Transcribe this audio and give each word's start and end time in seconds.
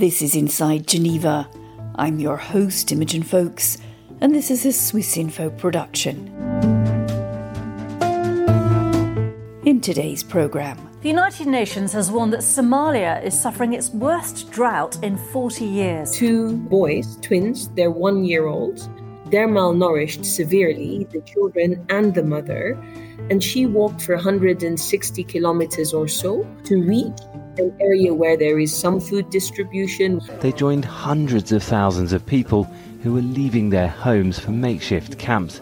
This 0.00 0.22
is 0.22 0.34
Inside 0.34 0.86
Geneva. 0.86 1.46
I'm 1.96 2.18
your 2.18 2.38
host, 2.38 2.90
Imogen 2.90 3.22
Foulkes, 3.22 3.76
and 4.22 4.34
this 4.34 4.50
is 4.50 4.64
a 4.64 4.72
Swiss 4.72 5.18
Info 5.18 5.50
production. 5.50 6.26
In 9.66 9.78
today's 9.82 10.22
programme, 10.22 10.78
the 11.02 11.10
United 11.10 11.48
Nations 11.48 11.92
has 11.92 12.10
warned 12.10 12.32
that 12.32 12.40
Somalia 12.40 13.22
is 13.22 13.38
suffering 13.38 13.74
its 13.74 13.90
worst 13.90 14.50
drought 14.50 14.96
in 15.04 15.18
40 15.18 15.66
years. 15.66 16.12
Two 16.12 16.56
boys, 16.56 17.18
twins, 17.20 17.68
they're 17.76 17.90
one 17.90 18.24
year 18.24 18.46
old. 18.46 18.78
They're 19.30 19.48
malnourished 19.48 20.24
severely, 20.24 21.06
the 21.10 21.20
children 21.20 21.84
and 21.90 22.14
the 22.14 22.24
mother. 22.24 22.72
And 23.28 23.44
she 23.44 23.66
walked 23.66 24.00
for 24.00 24.14
160 24.14 25.24
kilometers 25.24 25.92
or 25.92 26.08
so 26.08 26.46
to 26.64 26.82
reach 26.82 27.20
an 27.58 27.76
area 27.80 28.14
where 28.14 28.36
there 28.36 28.58
is 28.58 28.74
some 28.74 29.00
food 29.00 29.30
distribution. 29.30 30.20
They 30.40 30.52
joined 30.52 30.84
hundreds 30.84 31.52
of 31.52 31.62
thousands 31.62 32.12
of 32.12 32.24
people 32.26 32.64
who 33.02 33.14
were 33.14 33.22
leaving 33.22 33.70
their 33.70 33.88
homes 33.88 34.38
for 34.38 34.50
makeshift 34.50 35.18
camps. 35.18 35.60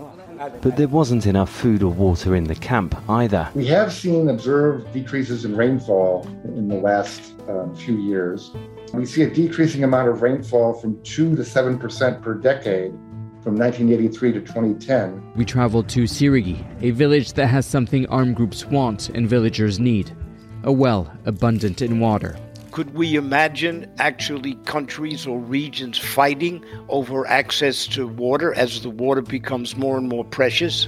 But 0.63 0.77
there 0.77 0.89
wasn't 0.89 1.27
enough 1.27 1.51
food 1.51 1.83
or 1.83 1.93
water 1.93 2.35
in 2.37 2.45
the 2.45 2.55
camp 2.55 2.95
either. 3.09 3.49
We 3.55 3.67
have 3.67 3.93
seen 3.93 4.29
observed 4.29 4.93
decreases 4.93 5.45
in 5.45 5.57
rainfall 5.57 6.29
in 6.45 6.69
the 6.69 6.77
last 6.77 7.35
um, 7.49 7.75
few 7.75 7.97
years. 7.97 8.53
We 8.95 9.05
see 9.05 9.23
a 9.23 9.31
decreasing 9.31 9.83
amount 9.83 10.09
of 10.09 10.23
rainfall 10.23 10.75
from 10.75 11.03
2 11.03 11.37
to 11.37 11.43
7% 11.43 12.23
per 12.23 12.35
decade 12.35 12.93
from 13.43 13.57
1983 13.57 14.33
to 14.33 14.41
2010. 14.41 15.33
We 15.35 15.45
traveled 15.45 15.89
to 15.91 16.05
Sirigi, 16.05 16.65
a 16.83 16.93
village 16.93 17.33
that 17.35 17.47
has 17.49 17.67
something 17.67 18.07
armed 18.07 18.37
groups 18.37 18.65
want 18.67 19.09
and 19.11 19.29
villagers 19.29 19.81
need 19.81 20.15
a 20.65 20.73
well 20.73 21.13
abundant 21.25 21.83
in 21.83 22.01
water. 22.01 22.39
Could 22.71 22.95
we 22.95 23.17
imagine 23.17 23.91
actually 23.99 24.55
countries 24.65 25.27
or 25.27 25.39
regions 25.39 25.99
fighting 25.99 26.65
over 26.89 27.27
access 27.27 27.87
to 27.89 28.07
water 28.07 28.55
as 28.55 28.83
the 28.83 28.91
water 28.91 29.23
becomes 29.23 29.77
more 29.77 29.97
and 29.97 30.09
more 30.09 30.25
precious? 30.25 30.87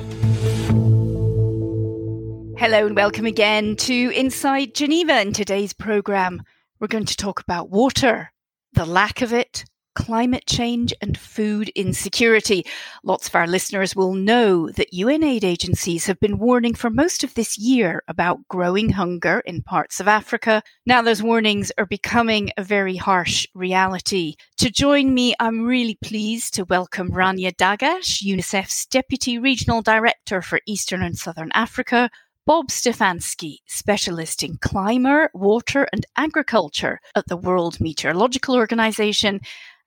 Hello 2.58 2.86
and 2.86 2.94
welcome 2.94 3.24
again 3.24 3.74
to 3.76 4.12
Inside 4.14 4.74
Geneva. 4.74 5.20
In 5.20 5.32
today's 5.32 5.72
programme, 5.72 6.42
we're 6.78 6.88
going 6.88 7.06
to 7.06 7.16
talk 7.16 7.41
about 7.41 7.70
water, 7.70 8.32
the 8.74 8.84
lack 8.84 9.22
of 9.22 9.32
it, 9.32 9.64
climate 9.94 10.46
change 10.46 10.92
and 11.00 11.19
food 11.19 11.69
insecurity. 11.70 12.64
Lots 13.02 13.28
of 13.28 13.34
our 13.34 13.46
listeners 13.46 13.97
will 13.97 14.14
know 14.14 14.69
that 14.70 14.92
UN 14.92 15.22
aid 15.22 15.44
agencies 15.44 16.06
have 16.06 16.20
been 16.20 16.38
warning 16.38 16.74
for 16.74 16.91
most 16.91 17.24
of 17.24 17.34
this 17.34 17.58
year 17.58 18.02
about 18.08 18.47
growing 18.48 18.91
hunger 18.91 19.41
in 19.41 19.62
parts 19.62 20.00
of 20.00 20.08
Africa. 20.08 20.62
Now, 20.86 21.02
those 21.02 21.22
warnings 21.22 21.72
are 21.78 21.86
becoming 21.86 22.50
a 22.56 22.62
very 22.62 22.97
harsh 22.97 23.47
reality. 23.55 24.36
To 24.58 24.70
join 24.70 25.14
me, 25.14 25.34
I'm 25.41 25.64
really 25.64 25.98
pleased 26.02 26.54
to 26.54 26.64
welcome 26.64 27.10
Rania 27.10 27.54
Dagash, 27.54 28.22
UNICEF's 28.22 28.86
Deputy 28.86 29.38
Regional 29.38 29.82
Director 29.82 30.42
for 30.42 30.60
Eastern 30.66 31.02
and 31.02 31.16
Southern 31.16 31.50
Africa. 31.52 32.10
Bob 32.47 32.69
Stefanski, 32.69 33.58
specialist 33.66 34.42
in 34.42 34.56
climate, 34.56 35.30
water, 35.34 35.86
and 35.92 36.04
agriculture 36.16 36.98
at 37.14 37.27
the 37.28 37.36
World 37.36 37.80
Meteorological 37.80 38.56
Organization, 38.56 39.41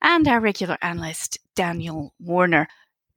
and 0.03 0.27
our 0.27 0.39
regular 0.39 0.77
analyst, 0.81 1.39
Daniel 1.55 2.13
Warner. 2.19 2.67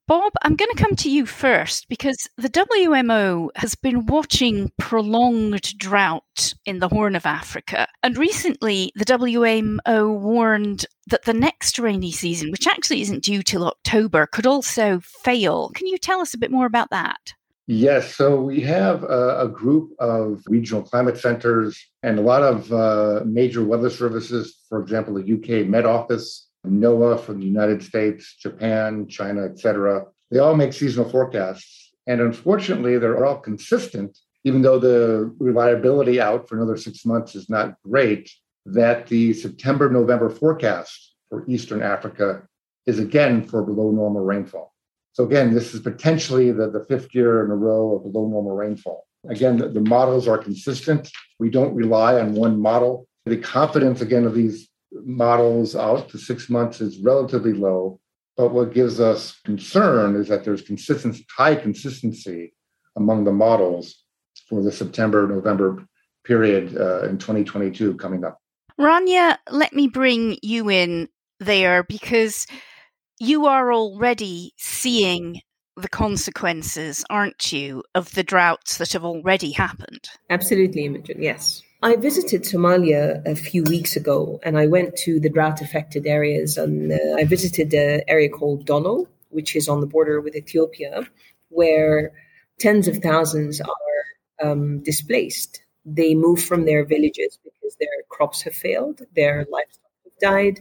Bob, 0.08 0.32
I'm 0.42 0.54
going 0.54 0.70
to 0.70 0.80
come 0.80 0.94
to 0.96 1.10
you 1.10 1.26
first 1.26 1.88
because 1.88 2.28
the 2.38 2.48
WMO 2.48 3.48
has 3.56 3.74
been 3.74 4.06
watching 4.06 4.70
prolonged 4.78 5.76
drought 5.78 6.54
in 6.64 6.78
the 6.78 6.88
Horn 6.88 7.16
of 7.16 7.26
Africa. 7.26 7.88
And 8.04 8.16
recently, 8.16 8.92
the 8.94 9.04
WMO 9.04 10.16
warned 10.16 10.86
that 11.08 11.24
the 11.24 11.34
next 11.34 11.80
rainy 11.80 12.12
season, 12.12 12.52
which 12.52 12.68
actually 12.68 13.00
isn't 13.00 13.24
due 13.24 13.42
till 13.42 13.66
October, 13.66 14.28
could 14.28 14.46
also 14.46 15.00
fail. 15.00 15.70
Can 15.70 15.88
you 15.88 15.98
tell 15.98 16.20
us 16.20 16.34
a 16.34 16.38
bit 16.38 16.52
more 16.52 16.66
about 16.66 16.90
that? 16.90 17.34
Yes, 17.66 18.14
so 18.14 18.40
we 18.40 18.60
have 18.60 19.02
a, 19.02 19.40
a 19.40 19.48
group 19.48 19.90
of 19.98 20.40
regional 20.46 20.82
climate 20.82 21.18
centers 21.18 21.84
and 22.04 22.16
a 22.16 22.22
lot 22.22 22.44
of 22.44 22.72
uh, 22.72 23.22
major 23.26 23.64
weather 23.64 23.90
services, 23.90 24.56
for 24.68 24.80
example, 24.80 25.14
the 25.14 25.32
UK 25.32 25.66
Met 25.66 25.84
Office 25.84 26.45
NOAA 26.68 27.20
from 27.20 27.40
the 27.40 27.46
United 27.46 27.82
States, 27.82 28.36
Japan, 28.36 29.06
China, 29.08 29.44
etc. 29.44 30.06
They 30.30 30.38
all 30.38 30.56
make 30.56 30.72
seasonal 30.72 31.10
forecasts. 31.10 31.92
And 32.06 32.20
unfortunately, 32.20 32.98
they're 32.98 33.24
all 33.24 33.38
consistent, 33.38 34.16
even 34.44 34.62
though 34.62 34.78
the 34.78 35.34
reliability 35.38 36.20
out 36.20 36.48
for 36.48 36.56
another 36.56 36.76
six 36.76 37.04
months 37.04 37.34
is 37.34 37.50
not 37.50 37.80
great, 37.82 38.30
that 38.64 39.06
the 39.06 39.32
September 39.32 39.90
November 39.90 40.28
forecast 40.28 41.14
for 41.28 41.44
Eastern 41.48 41.82
Africa 41.82 42.42
is 42.86 42.98
again 42.98 43.42
for 43.42 43.62
below 43.62 43.90
normal 43.90 44.24
rainfall. 44.24 44.72
So, 45.12 45.24
again, 45.24 45.54
this 45.54 45.74
is 45.74 45.80
potentially 45.80 46.52
the, 46.52 46.70
the 46.70 46.84
fifth 46.88 47.14
year 47.14 47.44
in 47.44 47.50
a 47.50 47.56
row 47.56 47.96
of 47.96 48.02
below 48.02 48.28
normal 48.28 48.54
rainfall. 48.54 49.06
Again, 49.28 49.56
the, 49.56 49.68
the 49.68 49.80
models 49.80 50.28
are 50.28 50.38
consistent. 50.38 51.10
We 51.38 51.50
don't 51.50 51.74
rely 51.74 52.20
on 52.20 52.34
one 52.34 52.60
model. 52.60 53.08
The 53.24 53.38
confidence, 53.38 54.00
again, 54.00 54.24
of 54.24 54.34
these 54.34 54.68
models 54.92 55.76
out 55.76 56.08
to 56.10 56.18
six 56.18 56.48
months 56.48 56.80
is 56.80 56.98
relatively 56.98 57.52
low. 57.52 58.00
But 58.36 58.52
what 58.52 58.74
gives 58.74 59.00
us 59.00 59.40
concern 59.44 60.16
is 60.16 60.28
that 60.28 60.44
there's 60.44 60.62
consistency, 60.62 61.26
high 61.36 61.54
consistency 61.54 62.52
among 62.96 63.24
the 63.24 63.32
models 63.32 64.04
for 64.48 64.62
the 64.62 64.72
September 64.72 65.26
November 65.26 65.86
period 66.24 66.76
uh, 66.76 67.04
in 67.04 67.18
2022 67.18 67.94
coming 67.96 68.24
up. 68.24 68.38
Rania, 68.78 69.38
let 69.50 69.72
me 69.72 69.88
bring 69.88 70.38
you 70.42 70.68
in 70.68 71.08
there 71.40 71.82
because 71.84 72.46
you 73.18 73.46
are 73.46 73.72
already 73.72 74.52
seeing 74.58 75.40
the 75.76 75.88
consequences, 75.88 77.04
aren't 77.10 77.52
you, 77.52 77.82
of 77.94 78.12
the 78.14 78.22
droughts 78.22 78.78
that 78.78 78.92
have 78.92 79.04
already 79.04 79.52
happened? 79.52 80.08
Absolutely, 80.30 80.84
Imogen, 80.84 81.22
yes. 81.22 81.62
I 81.82 81.96
visited 81.96 82.42
Somalia 82.42 83.24
a 83.26 83.36
few 83.36 83.62
weeks 83.62 83.96
ago 83.96 84.40
and 84.42 84.58
I 84.58 84.66
went 84.66 84.96
to 85.04 85.20
the 85.20 85.28
drought 85.28 85.60
affected 85.60 86.06
areas. 86.06 86.56
And 86.56 86.92
uh, 86.92 87.16
I 87.16 87.24
visited 87.24 87.74
an 87.74 88.02
area 88.08 88.30
called 88.30 88.66
Dolow, 88.66 89.06
which 89.28 89.54
is 89.54 89.68
on 89.68 89.80
the 89.80 89.86
border 89.86 90.20
with 90.20 90.34
Ethiopia, 90.34 91.06
where 91.50 92.12
tens 92.58 92.88
of 92.88 92.98
thousands 92.98 93.60
are 93.60 94.42
um, 94.42 94.82
displaced. 94.82 95.60
They 95.84 96.14
move 96.14 96.42
from 96.42 96.64
their 96.64 96.84
villages 96.84 97.38
because 97.44 97.76
their 97.78 97.88
crops 98.08 98.42
have 98.42 98.54
failed, 98.54 99.02
their 99.14 99.46
livestock 99.50 99.90
have 100.04 100.18
died, 100.20 100.60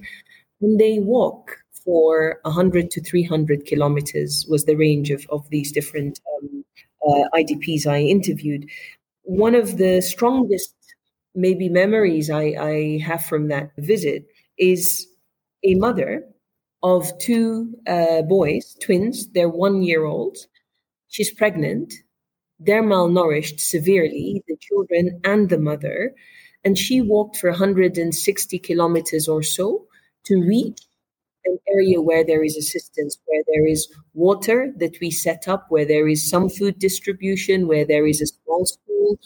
and 0.62 0.80
they 0.80 1.00
walk 1.00 1.58
for 1.84 2.40
100 2.44 2.92
to 2.92 3.02
300 3.02 3.66
kilometers 3.66 4.46
was 4.50 4.66
the 4.66 4.76
range 4.76 5.12
of, 5.12 5.26
of 5.30 5.50
these 5.50 5.72
different 5.72 6.20
um, 6.36 6.66
uh, 7.08 7.30
IDPs 7.36 7.88
I 7.88 8.02
interviewed. 8.02 8.70
One 9.24 9.56
of 9.56 9.78
the 9.78 10.02
strongest 10.02 10.75
maybe 11.36 11.70
memories 11.70 12.30
I, 12.30 12.56
I 12.60 13.00
have 13.04 13.24
from 13.26 13.50
that 13.50 13.72
visit 13.78 14.26
is 14.58 15.08
a 15.64 15.76
mother 15.76 16.24
of 16.84 17.18
two 17.20 17.74
uh, 17.88 18.22
boys, 18.22 18.76
twins. 18.82 19.28
They're 19.32 19.50
one 19.50 19.82
year 19.82 20.06
old. 20.06 20.38
She's 21.08 21.34
pregnant. 21.34 21.94
They're 22.60 22.84
malnourished 22.84 23.60
severely, 23.60 24.44
the 24.48 24.58
children 24.60 25.20
and 25.24 25.50
the 25.50 25.58
mother. 25.58 26.14
And 26.64 26.78
she 26.78 27.02
walked 27.02 27.38
for 27.38 27.50
160 27.50 28.60
kilometers 28.60 29.28
or 29.28 29.44
so 29.44 29.86
to 30.26 30.36
reach 30.42 30.80
an 31.46 31.58
area 31.70 32.02
where 32.02 32.24
there 32.24 32.44
is 32.44 32.58
assistance, 32.58 33.18
where 33.26 33.44
there 33.48 33.68
is 33.68 33.88
water 34.14 34.74
that 34.78 34.98
we 35.00 35.12
set 35.12 35.48
up, 35.48 35.68
where 35.70 35.86
there 35.86 36.08
is 36.08 36.28
some 36.28 36.50
food 36.50 36.80
distribution, 36.80 37.68
where 37.68 37.86
there 37.86 38.08
is 38.08 38.22
a 38.22 38.28
small 38.28 38.66
school, 38.66 39.20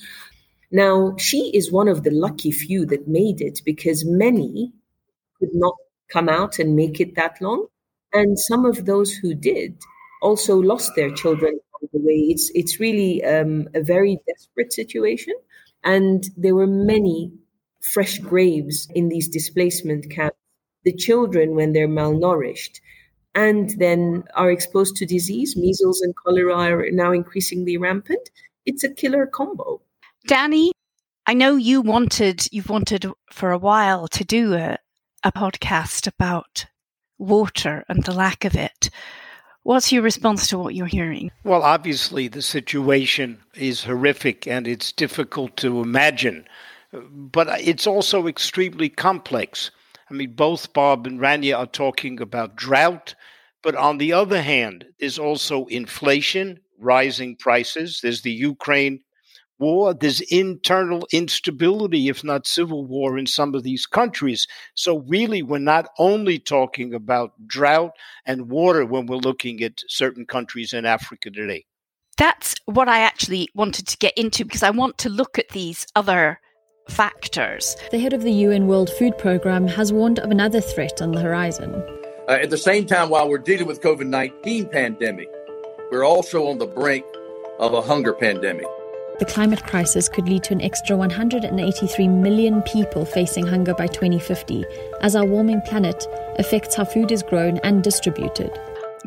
now, 0.71 1.15
she 1.17 1.49
is 1.55 1.71
one 1.71 1.87
of 1.87 2.03
the 2.03 2.11
lucky 2.11 2.51
few 2.51 2.85
that 2.87 3.07
made 3.07 3.41
it 3.41 3.61
because 3.65 4.05
many 4.05 4.71
could 5.39 5.49
not 5.53 5.75
come 6.11 6.29
out 6.29 6.59
and 6.59 6.75
make 6.75 6.99
it 6.99 7.15
that 7.15 7.41
long. 7.41 7.67
And 8.13 8.37
some 8.37 8.65
of 8.65 8.85
those 8.85 9.13
who 9.13 9.33
did 9.33 9.77
also 10.21 10.57
lost 10.57 10.91
their 10.95 11.11
children 11.11 11.53
along 11.53 11.89
the 11.93 11.99
way. 11.99 12.27
It's, 12.29 12.51
it's 12.53 12.79
really 12.79 13.23
um, 13.23 13.67
a 13.73 13.81
very 13.81 14.19
desperate 14.27 14.71
situation. 14.73 15.33
And 15.83 16.25
there 16.37 16.55
were 16.55 16.67
many 16.67 17.31
fresh 17.81 18.19
graves 18.19 18.87
in 18.93 19.09
these 19.09 19.27
displacement 19.27 20.09
camps. 20.11 20.37
The 20.83 20.93
children, 20.93 21.55
when 21.55 21.73
they're 21.73 21.87
malnourished, 21.87 22.79
and 23.35 23.69
then 23.79 24.23
are 24.35 24.51
exposed 24.51 24.95
to 24.97 25.05
disease, 25.05 25.55
measles 25.55 26.01
and 26.01 26.15
cholera 26.15 26.55
are 26.55 26.91
now 26.91 27.11
increasingly 27.11 27.77
rampant. 27.77 28.29
It's 28.65 28.83
a 28.83 28.93
killer 28.93 29.25
combo. 29.25 29.81
Danny, 30.27 30.71
I 31.25 31.33
know 31.33 31.55
you 31.55 31.81
wanted 31.81 32.47
you've 32.51 32.69
wanted 32.69 33.05
for 33.31 33.51
a 33.51 33.57
while 33.57 34.07
to 34.09 34.23
do 34.23 34.53
a, 34.53 34.77
a 35.23 35.31
podcast 35.31 36.07
about 36.07 36.65
water 37.17 37.85
and 37.87 38.03
the 38.03 38.13
lack 38.13 38.45
of 38.45 38.55
it. 38.55 38.89
What's 39.63 39.91
your 39.91 40.01
response 40.01 40.47
to 40.47 40.57
what 40.57 40.75
you're 40.75 40.87
hearing? 40.87 41.31
Well, 41.43 41.63
obviously, 41.63 42.27
the 42.27 42.41
situation 42.41 43.39
is 43.55 43.83
horrific 43.83 44.47
and 44.47 44.67
it's 44.67 44.91
difficult 44.91 45.57
to 45.57 45.81
imagine, 45.81 46.47
but 46.91 47.47
it's 47.61 47.85
also 47.85 48.27
extremely 48.27 48.89
complex. 48.89 49.71
I 50.09 50.13
mean, 50.13 50.33
both 50.33 50.73
Bob 50.73 51.05
and 51.05 51.19
Rania 51.19 51.57
are 51.57 51.67
talking 51.67 52.19
about 52.19 52.55
drought, 52.55 53.13
but 53.61 53.75
on 53.75 53.99
the 53.99 54.13
other 54.13 54.41
hand, 54.41 54.85
there's 54.99 55.19
also 55.19 55.65
inflation, 55.67 56.59
rising 56.79 57.35
prices. 57.35 57.99
There's 58.01 58.23
the 58.23 58.31
Ukraine 58.31 59.01
war. 59.59 59.93
There's 59.93 60.21
internal 60.21 61.07
instability, 61.11 62.09
if 62.09 62.23
not 62.23 62.47
civil 62.47 62.85
war, 62.85 63.17
in 63.17 63.27
some 63.27 63.55
of 63.55 63.63
these 63.63 63.85
countries. 63.85 64.47
So, 64.73 64.99
really, 64.99 65.43
we're 65.43 65.59
not 65.59 65.89
only 65.97 66.39
talking 66.39 66.93
about 66.93 67.31
drought 67.47 67.91
and 68.25 68.49
water 68.49 68.85
when 68.85 69.05
we're 69.05 69.17
looking 69.17 69.61
at 69.63 69.83
certain 69.87 70.25
countries 70.25 70.73
in 70.73 70.85
Africa 70.85 71.29
today. 71.29 71.65
That's 72.17 72.55
what 72.65 72.89
I 72.89 72.99
actually 72.99 73.47
wanted 73.55 73.87
to 73.87 73.97
get 73.97 74.17
into 74.17 74.43
because 74.43 74.63
I 74.63 74.71
want 74.71 74.97
to 74.99 75.09
look 75.09 75.39
at 75.39 75.49
these 75.49 75.87
other 75.95 76.39
factors. 76.89 77.75
The 77.91 77.99
head 77.99 78.13
of 78.13 78.23
the 78.23 78.31
UN 78.31 78.67
World 78.67 78.89
Food 78.89 79.17
Programme 79.17 79.67
has 79.67 79.93
warned 79.93 80.19
of 80.19 80.31
another 80.31 80.59
threat 80.59 81.01
on 81.01 81.11
the 81.11 81.21
horizon. 81.21 81.73
Uh, 82.27 82.33
at 82.33 82.49
the 82.49 82.57
same 82.57 82.85
time, 82.85 83.09
while 83.09 83.29
we're 83.29 83.37
dealing 83.37 83.67
with 83.67 83.81
COVID-19 83.81 84.71
pandemic, 84.71 85.29
we're 85.91 86.03
also 86.05 86.47
on 86.47 86.57
the 86.57 86.67
brink 86.67 87.05
of 87.59 87.73
a 87.73 87.81
hunger 87.81 88.13
pandemic. 88.13 88.67
The 89.19 89.25
climate 89.25 89.65
crisis 89.65 90.07
could 90.07 90.29
lead 90.29 90.43
to 90.45 90.53
an 90.53 90.61
extra 90.61 90.95
183 90.95 92.07
million 92.07 92.61
people 92.61 93.03
facing 93.03 93.45
hunger 93.45 93.73
by 93.73 93.87
2050, 93.87 94.63
as 95.01 95.13
our 95.13 95.25
warming 95.25 95.59
planet 95.61 96.07
affects 96.37 96.75
how 96.75 96.85
food 96.85 97.11
is 97.11 97.21
grown 97.21 97.57
and 97.57 97.83
distributed. 97.83 98.57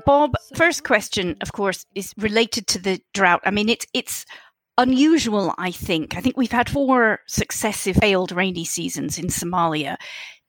Bob, 0.04 0.34
first 0.54 0.84
question, 0.84 1.36
of 1.40 1.52
course, 1.52 1.86
is 1.94 2.12
related 2.18 2.66
to 2.66 2.78
the 2.78 3.00
drought. 3.14 3.40
I 3.46 3.50
mean, 3.50 3.70
it's 3.70 3.86
it's 3.94 4.26
unusual, 4.76 5.54
I 5.56 5.70
think. 5.70 6.14
I 6.14 6.20
think 6.20 6.36
we've 6.36 6.52
had 6.52 6.68
four 6.68 7.20
successive 7.26 7.96
failed 7.96 8.32
rainy 8.32 8.66
seasons 8.66 9.18
in 9.18 9.28
Somalia. 9.28 9.96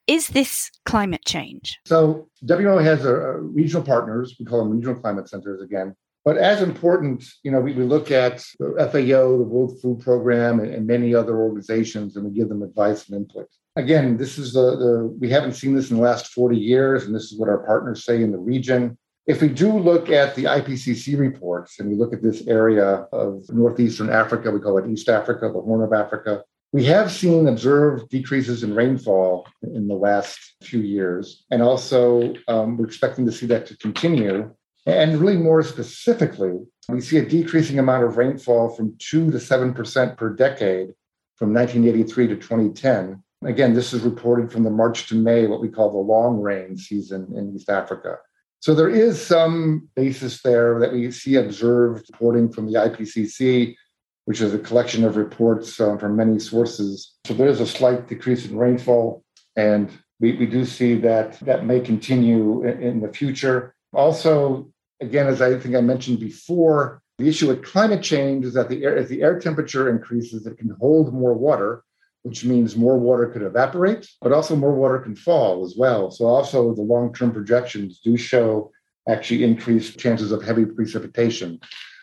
Is 0.08 0.28
this 0.28 0.72
climate 0.86 1.24
change? 1.26 1.80
So 1.86 2.28
WMO 2.46 2.84
has 2.84 3.06
a, 3.06 3.16
a 3.16 3.40
regional 3.40 3.84
partners. 3.84 4.36
We 4.38 4.46
call 4.46 4.60
them 4.60 4.72
regional 4.72 5.00
climate 5.00 5.30
centers 5.30 5.62
again. 5.62 5.96
But 6.26 6.38
as 6.38 6.62
important, 6.62 7.26
you 7.44 7.52
know, 7.52 7.60
we, 7.60 7.74
we 7.74 7.84
look 7.84 8.10
at 8.10 8.46
the 8.60 8.90
FAO, 8.92 9.38
the 9.38 9.44
World 9.44 9.82
Food 9.82 10.00
Program, 10.00 10.60
and, 10.60 10.74
and, 10.74 10.88
many 10.88 11.14
other 11.14 11.38
organizations, 11.38 12.16
and 12.16 12.26
we 12.26 12.32
give 12.32 12.48
them 12.48 12.62
advice 12.62 13.10
and 13.10 13.18
input. 13.18 13.48
Again, 13.76 14.18
this 14.18 14.38
is 14.38 14.54
the, 14.54 14.78
the 14.78 15.18
we 15.20 15.30
haven't 15.30 15.54
seen 15.54 15.76
this 15.76 15.92
in 15.92 15.98
the 15.98 16.04
last 16.04 16.28
40 16.28 16.58
years, 16.58 17.06
and 17.06 17.14
this 17.14 17.32
is 17.32 17.38
what 17.38 17.50
our 17.50 17.66
partners 17.66 18.06
say 18.06 18.22
in 18.22 18.32
the 18.32 18.38
region. 18.38 18.98
If 19.26 19.42
we 19.42 19.50
do 19.50 19.78
look 19.78 20.10
at 20.10 20.36
the 20.36 20.46
IPCC 20.46 21.18
reports 21.18 21.80
and 21.80 21.90
we 21.90 21.96
look 21.96 22.14
at 22.14 22.22
this 22.22 22.46
area 22.48 23.08
of 23.12 23.44
northeastern 23.50 24.10
Africa, 24.10 24.52
we 24.52 24.60
call 24.60 24.78
it 24.78 24.90
East 24.90 25.10
Africa, 25.10 25.50
the 25.54 25.62
Horn 25.62 25.82
of 25.82 25.94
Africa, 25.94 26.44
we 26.74 26.86
have 26.86 27.12
seen 27.12 27.48
observed 27.48 28.10
decreases 28.10 28.64
in 28.64 28.74
rainfall 28.74 29.48
in 29.62 29.88
the 29.88 29.94
last 29.94 30.56
few 30.64 30.80
years. 30.80 31.46
And 31.52 31.62
also, 31.62 32.34
um, 32.48 32.78
we're 32.78 32.86
expecting 32.86 33.26
to 33.28 33.32
see 33.32 33.46
that 33.46 33.68
to 33.68 33.78
continue. 33.78 34.54
And 34.86 35.18
really, 35.18 35.38
more 35.38 35.64
specifically, 35.64 36.60
we 36.90 37.00
see 37.00 37.18
a 37.18 37.26
decreasing 37.26 37.80
amount 37.80 38.04
of 38.04 38.18
rainfall 38.18 38.70
from 38.70 38.96
2 39.00 39.32
to 39.32 39.38
7% 39.38 40.18
per 40.18 40.30
decade 40.30 40.90
from 41.36 41.54
1983 41.54 42.28
to 42.28 42.36
2010. 42.36 43.24
Again, 43.46 43.74
this 43.74 43.94
is 43.94 44.02
reported 44.02 44.52
from 44.52 44.64
the 44.64 44.70
March 44.70 45.08
to 45.08 45.16
May, 45.16 45.48
what 45.48 45.62
we 45.62 45.70
call 45.70 45.92
the 45.92 45.98
long 45.98 46.42
rain 46.42 46.78
season 46.78 47.34
in 47.36 47.56
East 47.56 47.70
Africa. 47.70 48.18
So 48.60 48.74
there 48.74 48.90
is 48.90 49.22
some 49.22 49.90
basis 49.96 50.42
there 50.42 50.80
that 50.80 50.94
we 50.94 51.12
see 51.12 51.36
observed 51.36 52.10
reporting 52.12 52.50
from 52.50 52.66
the 52.66 52.80
IPCC, 52.80 53.76
which 54.24 54.40
is 54.40 54.54
a 54.54 54.60
collection 54.60 55.04
of 55.04 55.18
reports 55.18 55.80
um, 55.82 55.98
from 55.98 56.16
many 56.16 56.40
sources. 56.40 57.16
So 57.26 57.34
there 57.34 57.50
is 57.50 57.60
a 57.60 57.68
slight 57.68 58.08
decrease 58.08 58.46
in 58.46 58.58
rainfall, 58.58 59.24
and 59.58 59.92
we, 60.22 60.38
we 60.38 60.46
do 60.46 60.64
see 60.64 60.96
that 61.00 61.40
that 61.42 61.66
may 61.66 61.82
continue 61.82 62.64
in, 62.64 62.82
in 62.82 63.02
the 63.02 63.12
future. 63.12 63.76
Also, 63.92 64.72
again, 65.04 65.28
as 65.28 65.42
I 65.42 65.58
think 65.58 65.76
I 65.76 65.82
mentioned 65.82 66.20
before, 66.20 67.02
the 67.20 67.28
issue 67.28 67.48
with 67.48 67.64
climate 67.64 68.02
change 68.02 68.46
is 68.46 68.54
that 68.56 68.70
the 68.70 68.84
air, 68.84 68.98
as 68.98 69.10
the 69.10 69.22
air 69.22 69.40
temperature 69.40 69.90
increases, 69.90 70.46
it 70.48 70.58
can 70.58 70.76
hold 70.80 71.14
more 71.14 71.34
water, 71.34 71.84
which 72.24 72.44
means 72.44 72.76
more 72.76 72.98
water 72.98 73.28
could 73.28 73.44
evaporate, 73.44 74.10
but 74.22 74.32
also 74.32 74.56
more 74.56 74.74
water 74.74 74.98
can 74.98 75.16
fall 75.16 75.64
as 75.64 75.76
well. 75.78 76.10
So, 76.10 76.26
also 76.26 76.74
the 76.74 76.82
long 76.82 77.14
term 77.14 77.32
projections 77.32 78.00
do 78.00 78.18
show 78.18 78.72
actually 79.08 79.44
increased 79.44 80.00
chances 80.00 80.32
of 80.32 80.42
heavy 80.42 80.66
precipitation. 80.66 81.60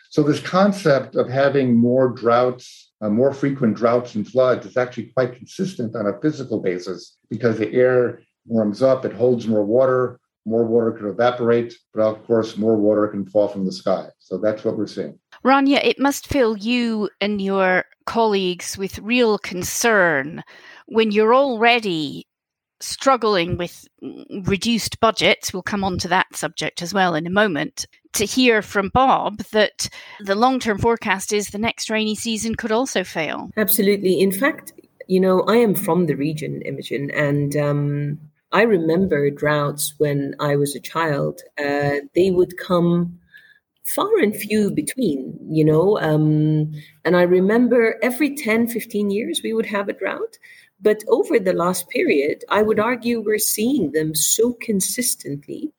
So, 0.09 0.23
this 0.23 0.39
concept 0.39 1.15
of 1.15 1.27
having 1.29 1.75
more 1.75 2.07
droughts, 2.09 2.93
uh, 3.01 3.09
more 3.09 3.33
frequent 3.33 3.75
droughts 3.75 4.15
and 4.15 4.25
floods 4.25 4.65
is 4.65 4.77
actually 4.77 5.07
quite 5.07 5.35
consistent 5.35 5.95
on 5.95 6.07
a 6.07 6.19
physical 6.21 6.61
basis 6.61 7.17
because 7.29 7.57
the 7.57 7.73
air 7.73 8.21
warms 8.45 8.81
up, 8.81 9.03
it 9.03 9.13
holds 9.13 9.45
more 9.45 9.65
water, 9.65 10.20
more 10.45 10.65
water 10.65 10.91
could 10.91 11.07
evaporate, 11.07 11.73
but 11.93 12.01
of 12.01 12.25
course, 12.25 12.57
more 12.57 12.75
water 12.75 13.07
can 13.07 13.25
fall 13.25 13.47
from 13.47 13.65
the 13.65 13.71
sky. 13.71 14.07
So, 14.19 14.37
that's 14.37 14.63
what 14.63 14.77
we're 14.77 14.87
seeing. 14.87 15.19
Rania, 15.45 15.83
it 15.83 15.99
must 15.99 16.27
fill 16.27 16.57
you 16.57 17.09
and 17.19 17.41
your 17.41 17.85
colleagues 18.05 18.77
with 18.77 18.99
real 18.99 19.37
concern 19.37 20.43
when 20.87 21.11
you're 21.11 21.35
already 21.35 22.27
struggling 22.81 23.57
with 23.57 23.87
reduced 24.43 24.99
budgets. 24.99 25.53
We'll 25.53 25.63
come 25.63 25.83
on 25.83 25.97
to 25.99 26.07
that 26.09 26.35
subject 26.35 26.81
as 26.81 26.93
well 26.93 27.15
in 27.15 27.27
a 27.27 27.31
moment. 27.31 27.85
To 28.13 28.25
hear 28.25 28.61
from 28.61 28.89
Bob 28.89 29.37
that 29.51 29.87
the 30.19 30.35
long 30.35 30.59
term 30.59 30.77
forecast 30.77 31.31
is 31.31 31.47
the 31.47 31.57
next 31.57 31.89
rainy 31.89 32.15
season 32.15 32.55
could 32.55 32.71
also 32.71 33.05
fail. 33.05 33.49
Absolutely. 33.55 34.19
In 34.19 34.31
fact, 34.31 34.73
you 35.07 35.19
know, 35.19 35.41
I 35.43 35.57
am 35.57 35.75
from 35.75 36.07
the 36.07 36.15
region, 36.15 36.61
Imogen, 36.63 37.09
and 37.11 37.55
um, 37.55 38.19
I 38.51 38.63
remember 38.63 39.29
droughts 39.29 39.93
when 39.97 40.35
I 40.39 40.55
was 40.55 40.75
a 40.75 40.79
child. 40.79 41.41
Uh, 41.57 42.01
they 42.15 42.31
would 42.31 42.57
come 42.57 43.19
far 43.83 44.19
and 44.19 44.35
few 44.35 44.71
between, 44.71 45.37
you 45.49 45.63
know. 45.63 45.97
Um, 45.99 46.73
and 47.05 47.15
I 47.15 47.23
remember 47.23 47.97
every 48.01 48.35
10, 48.35 48.67
15 48.67 49.09
years 49.09 49.41
we 49.43 49.53
would 49.53 49.65
have 49.67 49.89
a 49.89 49.93
drought. 49.93 50.37
But 50.81 51.03
over 51.07 51.39
the 51.39 51.53
last 51.53 51.89
period, 51.89 52.43
I 52.49 52.63
would 52.63 52.79
argue 52.79 53.21
we're 53.21 53.37
seeing 53.37 53.91
them 53.91 54.15
so 54.15 54.53
consistently. 54.53 55.71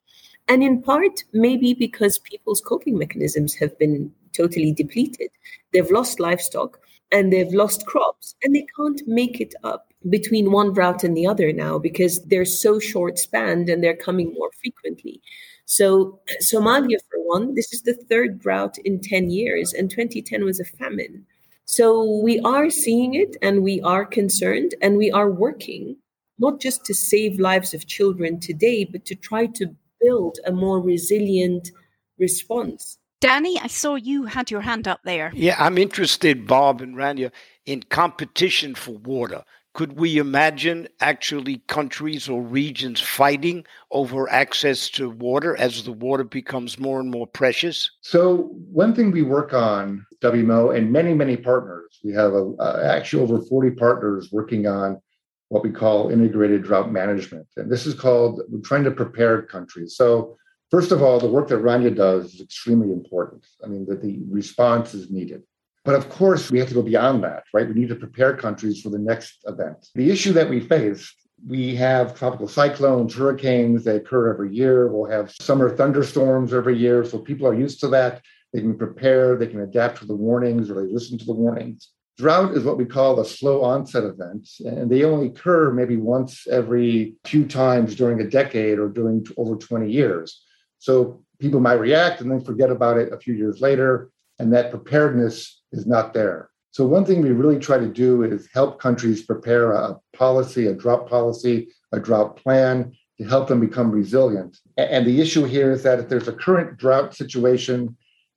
And 0.49 0.63
in 0.63 0.83
part, 0.83 1.25
maybe 1.33 1.75
because 1.75 2.19
people's 2.19 2.61
coping 2.61 2.99
mechanisms 2.99 3.55
have 3.55 3.77
been 3.79 4.13
totally 4.33 4.73
depleted. 4.73 5.31
They've 5.73 5.91
lost 5.91 6.21
livestock 6.21 6.79
and 7.11 7.33
they've 7.33 7.53
lost 7.53 7.85
crops, 7.85 8.35
and 8.43 8.55
they 8.55 8.67
can't 8.75 9.03
make 9.07 9.39
it 9.39 9.55
up 9.63 9.92
between 10.09 10.53
one 10.53 10.73
drought 10.73 11.05
and 11.05 11.17
the 11.17 11.27
other 11.27 11.53
now 11.53 11.79
because 11.79 12.23
they're 12.25 12.45
so 12.45 12.79
short 12.79 13.19
spanned 13.19 13.69
and 13.69 13.83
they're 13.83 13.97
coming 13.97 14.33
more 14.35 14.51
frequently. 14.61 15.21
So, 15.65 16.21
Somalia, 16.41 16.99
for 17.09 17.19
one, 17.25 17.55
this 17.55 17.73
is 17.73 17.83
the 17.83 17.95
third 17.95 18.41
drought 18.41 18.77
in 18.85 19.01
10 19.01 19.31
years, 19.31 19.73
and 19.73 19.91
2010 19.91 20.45
was 20.45 20.61
a 20.61 20.65
famine. 20.65 21.25
So, 21.65 22.21
we 22.23 22.41
are 22.41 22.69
seeing 22.69 23.15
it 23.15 23.37
and 23.41 23.63
we 23.63 23.81
are 23.83 24.05
concerned 24.05 24.75
and 24.83 24.97
we 24.97 25.11
are 25.11 25.31
working 25.31 25.97
not 26.39 26.61
just 26.61 26.85
to 26.87 26.95
save 26.95 27.39
lives 27.39 27.73
of 27.73 27.87
children 27.87 28.41
today, 28.41 28.85
but 28.85 29.05
to 29.07 29.15
try 29.15 29.47
to 29.47 29.75
build 30.01 30.39
a 30.45 30.53
more 30.53 30.81
resilient 30.81 31.71
response. 32.19 32.99
Danny, 33.21 33.59
I 33.61 33.69
saw 33.69 33.95
you 33.95 34.25
had 34.25 34.51
your 34.51 34.63
hand 34.63 34.89
up 34.89 35.01
there. 35.05 35.31
Yeah, 35.33 35.55
I'm 35.59 35.79
interested, 35.79 36.47
Bob 36.47 36.81
and 36.81 36.97
Rania, 36.97 37.31
in 37.65 37.85
competition 37.85 38.75
for 38.75 38.99
water. 38.99 39.45
Could 39.75 39.99
we 39.99 40.19
imagine 40.19 40.87
actually 41.01 41.63
countries 41.67 42.29
or 42.29 42.43
regions 42.43 43.01
fighting 43.01 43.65
over 43.91 44.31
access 44.31 44.91
to 44.91 45.09
water 45.09 45.57
as 45.57 45.85
the 45.85 45.93
water 45.93 46.25
becomes 46.25 46.79
more 46.79 47.01
and 47.01 47.11
more 47.11 47.27
precious? 47.27 47.91
So, 48.03 48.51
one 48.71 48.95
thing 48.95 49.13
we 49.13 49.23
work 49.23 49.55
on, 49.55 50.05
WMO, 50.21 50.77
and 50.77 50.93
many, 50.93 51.15
many 51.15 51.39
partners, 51.39 52.01
we 52.05 52.13
have 52.13 52.35
a, 52.35 52.55
actually 52.85 53.23
over 53.23 53.41
40 53.41 53.71
partners 53.71 54.31
working 54.31 54.67
on 54.67 55.01
what 55.49 55.63
we 55.63 55.71
call 55.71 56.11
integrated 56.11 56.65
drought 56.65 56.93
management. 56.93 57.47
And 57.57 57.71
this 57.71 57.87
is 57.87 57.95
called, 57.95 58.43
we're 58.49 58.61
trying 58.61 58.85
to 58.85 58.91
prepare 58.91 59.41
countries. 59.41 59.97
So, 59.97 60.37
first 60.71 60.93
of 60.93 61.03
all, 61.03 61.19
the 61.19 61.27
work 61.27 61.49
that 61.49 61.63
Rania 61.63 61.95
does 61.97 62.35
is 62.35 62.41
extremely 62.43 62.93
important. 62.93 63.47
I 63.65 63.69
mean, 63.69 63.87
that 63.87 64.03
the 64.03 64.21
response 64.29 64.93
is 64.93 65.11
needed. 65.11 65.45
But 65.85 65.97
of 65.97 66.09
course, 66.09 66.51
we 66.51 66.59
have 66.61 66.69
to 66.69 66.75
go 66.75 66.83
beyond 66.83 67.25
that, 67.25 67.45
right? 67.53 67.67
We 67.67 67.75
need 67.75 67.89
to 67.89 67.97
prepare 67.97 68.37
countries 68.37 68.81
for 68.81 68.91
the 68.91 68.99
next 68.99 69.39
event. 69.47 69.89
The 69.95 70.11
issue 70.11 70.33
that 70.35 70.49
we 70.49 70.61
face 70.61 71.13
we 71.47 71.75
have 71.77 72.17
tropical 72.17 72.47
cyclones, 72.47 73.15
hurricanes 73.15 73.85
that 73.85 73.97
occur 73.97 74.33
every 74.33 74.55
year. 74.55 74.89
We'll 74.89 75.11
have 75.11 75.33
summer 75.41 75.75
thunderstorms 75.75 76.55
every 76.55 76.79
year. 76.79 77.05
So 77.05 77.19
people 77.19 77.47
are 77.47 77.55
used 77.55 77.81
to 77.81 77.89
that. 77.89 78.23
They 78.53 78.61
can 78.61 78.77
prepare, 78.77 79.37
they 79.37 79.47
can 79.47 79.61
adapt 79.61 79.99
to 79.99 80.07
the 80.07 80.15
warnings 80.15 80.71
or 80.71 80.75
they 80.75 80.93
listen 80.93 81.19
to 81.19 81.25
the 81.25 81.33
warnings. 81.33 81.89
Drought 82.19 82.53
is 82.53 82.65
what 82.65 82.77
we 82.77 82.85
call 82.85 83.19
a 83.19 83.25
slow 83.25 83.63
onset 83.63 84.05
event, 84.05 84.47
and 84.61 84.91
they 84.91 85.03
only 85.03 85.29
occur 85.29 85.73
maybe 85.73 85.97
once 85.97 86.47
every 86.47 87.15
few 87.25 87.47
times 87.47 87.95
during 87.95 88.21
a 88.21 88.29
decade 88.29 88.79
or 88.79 88.89
during 88.89 89.27
over 89.39 89.57
20 89.57 89.91
years. 89.91 90.43
So 90.79 91.25
people 91.41 91.59
might 91.59 91.81
react 91.81 92.21
and 92.21 92.31
then 92.31 92.45
forget 92.45 92.71
about 92.71 92.99
it 92.99 93.15
a 93.15 93.19
few 93.19 93.33
years 93.33 93.63
later, 93.63 94.11
and 94.39 94.53
that 94.53 94.71
preparedness 94.71 95.62
is 95.73 95.87
not 95.87 96.15
there. 96.15 96.51
So, 96.71 96.87
one 96.87 97.05
thing 97.05 97.21
we 97.21 97.31
really 97.31 97.59
try 97.59 97.79
to 97.79 97.89
do 97.89 98.23
is 98.23 98.49
help 98.53 98.81
countries 98.81 99.23
prepare 99.23 99.73
a 99.73 99.99
policy, 100.15 100.67
a 100.67 100.75
drought 100.75 101.09
policy, 101.09 101.69
a 101.93 102.01
drought 102.01 102.37
plan 102.37 102.93
to 103.19 103.25
help 103.25 103.49
them 103.49 103.61
become 103.61 103.91
resilient. 103.91 104.59
And 104.79 105.07
the 105.07 105.21
issue 105.21 105.45
here 105.45 105.71
is 105.71 105.83
that 105.83 105.99
if 105.99 106.09
there's 106.09 106.29
a 106.29 106.33
current 106.33 106.79
drought 106.79 107.15
situation, 107.15 107.97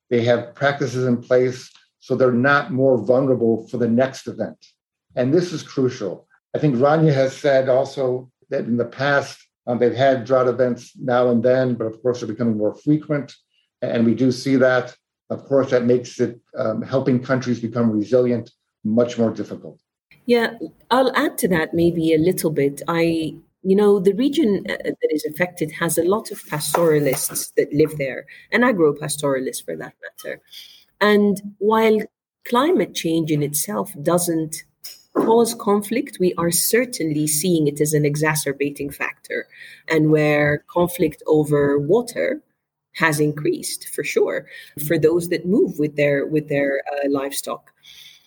they 0.09 0.23
have 0.25 0.53
practices 0.53 1.05
in 1.05 1.21
place 1.21 1.71
so 2.05 2.15
they're 2.15 2.31
not 2.31 2.71
more 2.71 2.97
vulnerable 2.99 3.67
for 3.67 3.77
the 3.77 3.87
next 3.87 4.27
event. 4.27 4.63
And 5.15 5.33
this 5.33 5.51
is 5.51 5.63
crucial. 5.63 6.27
I 6.55 6.59
think 6.59 6.75
Rania 6.75 7.11
has 7.11 7.35
said 7.35 7.67
also 7.67 8.29
that 8.51 8.65
in 8.65 8.77
the 8.77 8.85
past, 8.85 9.39
um, 9.65 9.79
they've 9.79 9.95
had 9.95 10.23
drought 10.23 10.47
events 10.47 10.91
now 10.97 11.29
and 11.29 11.41
then, 11.41 11.73
but 11.73 11.85
of 11.85 11.99
course, 12.03 12.19
they're 12.19 12.27
becoming 12.27 12.57
more 12.57 12.75
frequent. 12.75 13.33
And 13.81 14.05
we 14.05 14.13
do 14.13 14.31
see 14.31 14.55
that. 14.57 14.95
Of 15.29 15.45
course, 15.45 15.71
that 15.71 15.85
makes 15.85 16.19
it 16.19 16.39
um, 16.57 16.81
helping 16.81 17.21
countries 17.21 17.59
become 17.59 17.91
resilient 17.91 18.51
much 18.83 19.17
more 19.17 19.31
difficult. 19.31 19.79
Yeah, 20.27 20.53
I'll 20.91 21.15
add 21.15 21.37
to 21.39 21.47
that 21.49 21.73
maybe 21.73 22.13
a 22.13 22.17
little 22.17 22.51
bit. 22.51 22.81
I, 22.87 23.35
you 23.63 23.75
know, 23.75 23.99
the 23.99 24.13
region 24.13 24.65
uh, 24.69 24.77
that 24.83 25.09
is 25.09 25.25
affected 25.25 25.71
has 25.79 25.97
a 25.97 26.03
lot 26.03 26.31
of 26.31 26.45
pastoralists 26.47 27.51
that 27.57 27.73
live 27.73 27.97
there, 27.97 28.25
and 28.51 28.63
agro 28.63 28.93
pastoralists 28.93 29.63
for 29.63 29.75
that 29.75 29.93
matter. 30.03 30.41
And 31.01 31.55
while 31.57 31.99
climate 32.47 32.93
change 32.93 33.31
in 33.31 33.41
itself 33.41 33.93
doesn't 34.01 34.63
cause 35.13 35.55
conflict, 35.55 36.17
we 36.19 36.33
are 36.35 36.51
certainly 36.51 37.25
seeing 37.25 37.67
it 37.67 37.81
as 37.81 37.93
an 37.93 38.05
exacerbating 38.05 38.91
factor, 38.91 39.47
and 39.87 40.11
where 40.11 40.63
conflict 40.67 41.23
over 41.25 41.79
water 41.79 42.41
has 42.95 43.19
increased 43.19 43.89
for 43.89 44.03
sure 44.03 44.47
for 44.87 44.97
those 44.97 45.29
that 45.29 45.45
move 45.45 45.77
with 45.77 45.95
their 45.95 46.25
with 46.25 46.49
their 46.49 46.81
uh, 46.91 47.09
livestock. 47.09 47.71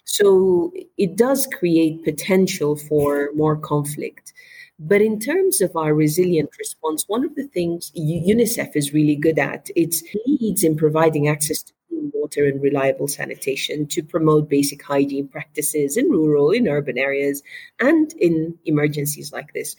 So 0.05 0.73
it 0.97 1.17
does 1.17 1.47
create 1.47 2.05
potential 2.05 2.77
for 2.77 3.31
more 3.35 3.57
conflict. 3.57 4.33
But 4.79 5.03
in 5.03 5.19
terms 5.19 5.61
of 5.61 5.75
our 5.77 5.93
resilient 5.93 6.51
response, 6.59 7.05
one 7.09 7.25
of 7.25 7.35
the 7.35 7.49
things 7.49 7.91
UNICEF 7.97 8.77
is 8.77 8.95
really 8.95 9.17
good 9.17 9.39
at, 9.39 9.69
it's 9.75 10.03
leads 10.25 10.63
in 10.63 10.77
providing 10.77 11.29
access 11.29 11.63
to 11.65 11.73
clean 11.89 12.13
water 12.15 12.47
and 12.47 12.63
reliable 12.63 13.09
sanitation 13.09 13.87
to 13.89 14.03
promote 14.03 14.49
basic 14.49 14.83
hygiene 14.83 15.29
practices 15.29 15.97
in 15.97 16.09
rural, 16.09 16.53
in 16.53 16.69
urban 16.69 16.97
areas, 16.97 17.43
and 17.81 18.13
in 18.15 18.57
emergencies 18.67 19.33
like 19.33 19.53
this. 19.53 19.75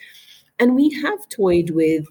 And 0.60 0.76
we 0.76 0.94
have 1.02 1.30
toyed 1.30 1.70
with 1.70 2.06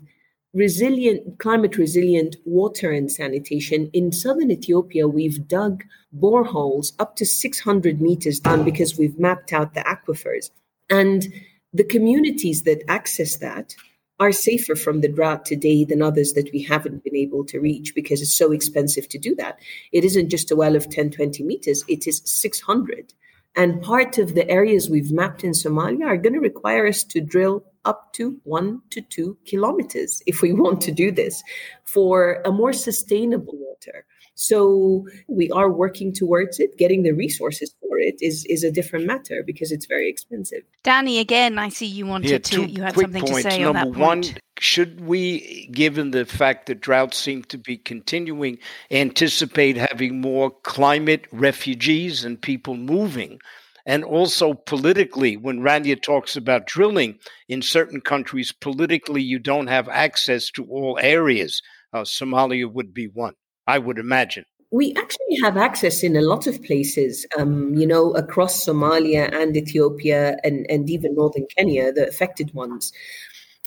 resilient, 0.59 1.39
climate 1.39 1.79
resilient 1.79 2.35
water 2.45 2.91
and 2.91 3.13
sanitation. 3.13 3.89
In 3.93 4.11
southern 4.11 4.51
Ethiopia, 4.51 5.07
we've 5.07 5.47
dug 5.47 5.85
boreholes 6.13 6.93
up 6.99 7.15
to 7.15 7.25
600 7.25 8.01
meters 8.01 8.41
down 8.41 8.65
because 8.65 8.99
we've 8.99 9.19
mapped 9.21 9.53
out 9.53 9.75
the 9.75 9.83
aquifers. 9.83 10.51
And 10.91 11.33
the 11.73 11.85
communities 11.85 12.65
that 12.65 12.83
access 12.89 13.37
that 13.37 13.77
are 14.19 14.33
safer 14.33 14.75
from 14.75 15.01
the 15.01 15.09
drought 15.09 15.45
today 15.45 15.85
than 15.85 16.03
others 16.03 16.33
that 16.33 16.51
we 16.53 16.61
haven't 16.61 17.05
been 17.05 17.15
able 17.15 17.45
to 17.45 17.61
reach 17.61 17.95
because 17.95 18.21
it's 18.21 18.37
so 18.37 18.51
expensive 18.51 19.09
to 19.11 19.19
do 19.19 19.37
that. 19.37 19.61
It 19.93 20.03
isn't 20.03 20.29
just 20.29 20.51
a 20.51 20.57
well 20.57 20.75
of 20.75 20.91
10, 20.91 21.13
20 21.13 21.45
meters, 21.45 21.85
it 21.87 22.09
is 22.09 22.21
600. 22.25 23.15
And 23.55 23.81
part 23.81 24.19
of 24.19 24.35
the 24.35 24.49
areas 24.51 24.91
we've 24.91 25.13
mapped 25.13 25.45
in 25.45 25.53
Somalia 25.53 26.07
are 26.07 26.17
going 26.17 26.33
to 26.33 26.41
require 26.41 26.89
us 26.89 27.05
to 27.05 27.21
drill 27.21 27.65
up 27.89 28.13
to 28.13 28.39
one 28.45 28.81
to 28.91 29.01
two 29.01 29.37
kilometers 29.47 30.23
if 30.27 30.43
we 30.43 30.53
want 30.53 30.81
to 30.83 30.93
do 30.93 31.11
this 31.11 31.43
for 31.85 32.43
a 32.45 32.53
more 32.53 32.73
sustainable 32.73 33.57
water. 33.57 34.05
So 34.35 35.05
we 35.27 35.51
are 35.51 35.69
working 35.69 36.13
towards 36.13 36.61
it. 36.61 36.79
Getting 36.79 37.03
the 37.03 37.11
resources 37.11 37.75
for 37.81 37.99
it 37.99 38.17
is 38.21 38.47
is 38.49 38.63
a 38.63 38.71
different 38.71 39.05
matter 39.07 39.43
because 39.45 39.73
it's 39.73 39.87
very 39.87 40.09
expensive. 40.09 40.63
Danny, 40.85 41.19
again, 41.19 41.59
I 41.59 41.71
see 41.71 41.87
you 41.87 42.07
wanted 42.07 42.31
yeah, 42.31 42.39
to. 42.39 42.65
You 42.65 42.83
had 42.83 42.95
something 42.95 43.23
points. 43.23 43.43
to 43.43 43.51
say 43.51 43.63
Number 43.63 43.81
on 43.81 43.93
that 43.93 43.99
one, 43.99 44.23
point. 44.23 44.41
should 44.61 45.01
we, 45.01 45.67
given 45.73 46.13
the 46.13 46.25
fact 46.25 46.67
that 46.67 46.81
droughts 46.81 47.19
seem 47.19 47.43
to 47.45 47.59
be 47.59 47.77
continuing, 47.79 48.59
anticipate 48.93 49.77
having 49.77 50.21
more 50.21 50.53
climate 50.63 51.27
refugees 51.33 52.25
and 52.25 52.41
people 52.41 52.77
moving? 52.77 53.41
And 53.89 54.05
also 54.05 54.53
politically, 54.53 55.39
when 55.39 55.61
Rania 55.61 56.01
talks 56.01 56.37
about 56.37 56.67
drilling 56.67 57.19
in 57.49 57.63
certain 57.63 58.03
countries, 58.03 58.53
politically, 58.53 59.23
you 59.23 59.39
don't 59.39 59.69
have 59.69 59.89
access 59.89 60.51
to 60.53 60.65
all 60.67 60.99
areas. 61.01 61.63
Uh, 61.95 62.03
Somalia 62.03 62.71
would 62.71 62.93
be 62.93 63.07
one. 63.07 63.33
I 63.67 63.79
would 63.79 63.99
imagine. 63.99 64.45
We 64.71 64.95
actually 64.95 65.39
have 65.43 65.57
access 65.57 66.03
in 66.03 66.17
a 66.17 66.21
lot 66.21 66.47
of 66.47 66.63
places, 66.63 67.27
um, 67.39 67.75
you 67.75 67.87
know, 67.87 68.13
across 68.13 68.63
Somalia 68.63 69.35
and 69.35 69.57
Ethiopia 69.57 70.37
and, 70.45 70.67
and 70.69 70.91
even 70.91 71.15
northern 71.15 71.47
Kenya, 71.57 71.91
the 71.91 72.07
affected 72.07 72.53
ones. 72.53 72.93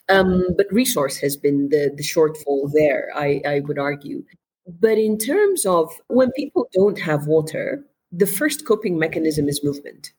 Um, 0.07 0.49
but 0.55 0.67
resource 0.71 1.17
has 1.17 1.35
been 1.35 1.69
the, 1.69 1.91
the 1.95 2.03
shortfall 2.03 2.69
there, 2.71 3.09
I, 3.15 3.41
I 3.43 3.61
would 3.61 3.79
argue. 3.79 4.23
But 4.67 4.99
in 4.99 5.17
terms 5.17 5.65
of 5.65 5.91
when 6.07 6.31
people 6.33 6.69
don't 6.73 6.99
have 6.99 7.25
water, 7.25 7.83
the 8.11 8.27
first 8.27 8.65
coping 8.65 8.99
mechanism 8.99 9.47
is 9.47 9.63
movement. 9.63 10.11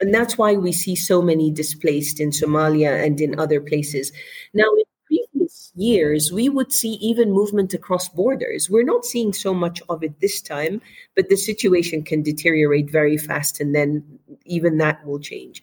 And 0.00 0.14
that's 0.14 0.38
why 0.38 0.54
we 0.54 0.72
see 0.72 0.94
so 0.94 1.20
many 1.20 1.50
displaced 1.50 2.20
in 2.20 2.30
Somalia 2.30 3.04
and 3.04 3.20
in 3.20 3.38
other 3.38 3.60
places. 3.60 4.12
Now, 4.54 4.68
in 4.76 4.84
previous 5.06 5.72
years, 5.74 6.32
we 6.32 6.48
would 6.48 6.72
see 6.72 6.94
even 7.00 7.32
movement 7.32 7.74
across 7.74 8.08
borders. 8.08 8.70
We're 8.70 8.84
not 8.84 9.04
seeing 9.04 9.32
so 9.32 9.54
much 9.54 9.82
of 9.88 10.04
it 10.04 10.20
this 10.20 10.40
time, 10.40 10.80
but 11.16 11.28
the 11.28 11.36
situation 11.36 12.02
can 12.02 12.22
deteriorate 12.22 12.90
very 12.90 13.16
fast, 13.16 13.60
and 13.60 13.74
then 13.74 14.04
even 14.44 14.78
that 14.78 15.04
will 15.04 15.18
change. 15.18 15.62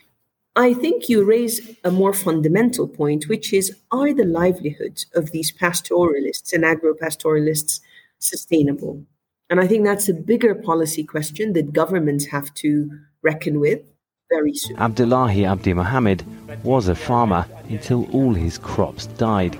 I 0.57 0.73
think 0.73 1.09
you 1.09 1.23
raise 1.23 1.77
a 1.83 1.91
more 1.91 2.13
fundamental 2.13 2.87
point, 2.87 3.27
which 3.27 3.53
is 3.53 3.75
are 3.91 4.13
the 4.13 4.25
livelihoods 4.25 5.05
of 5.13 5.31
these 5.31 5.51
pastoralists 5.51 6.53
and 6.53 6.63
agro 6.63 6.93
pastoralists 6.93 7.81
sustainable? 8.19 9.03
And 9.49 9.59
I 9.59 9.67
think 9.67 9.85
that's 9.85 10.09
a 10.09 10.13
bigger 10.13 10.55
policy 10.55 11.03
question 11.03 11.53
that 11.53 11.71
governments 11.71 12.25
have 12.27 12.53
to 12.55 12.89
reckon 13.21 13.59
with 13.59 13.81
very 14.29 14.53
soon. 14.53 14.77
Abdullahi 14.77 15.45
Abdi 15.45 15.73
Mohammed 15.73 16.23
was 16.63 16.87
a 16.87 16.95
farmer 16.95 17.45
until 17.69 18.09
all 18.11 18.33
his 18.33 18.57
crops 18.57 19.05
died. 19.05 19.57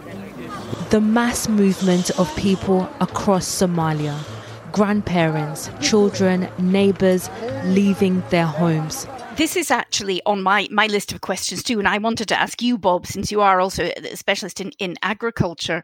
The 0.90 1.02
mass 1.02 1.48
movement 1.48 2.10
of 2.20 2.36
people 2.36 2.90
across 3.00 3.46
Somalia 3.48 4.18
grandparents, 4.76 5.70
children, 5.80 6.50
neighbors 6.60 7.30
leaving 7.64 8.22
their 8.30 8.46
homes. 8.46 9.08
This 9.38 9.56
is 9.56 9.72
actually 9.72 10.22
on 10.26 10.44
my, 10.44 10.68
my 10.70 10.88
list 10.88 11.14
of 11.14 11.22
questions 11.22 11.64
too. 11.64 11.80
And 11.80 11.88
I 11.88 11.98
wanted 11.98 12.28
to 12.28 12.38
ask 12.38 12.62
you, 12.62 12.78
Bob, 12.78 13.08
since 13.08 13.32
you 13.32 13.40
are 13.40 13.62
also 13.62 13.86
a 13.86 14.18
specialist 14.18 14.60
in, 14.60 14.72
in 14.72 14.98
agriculture 15.02 15.82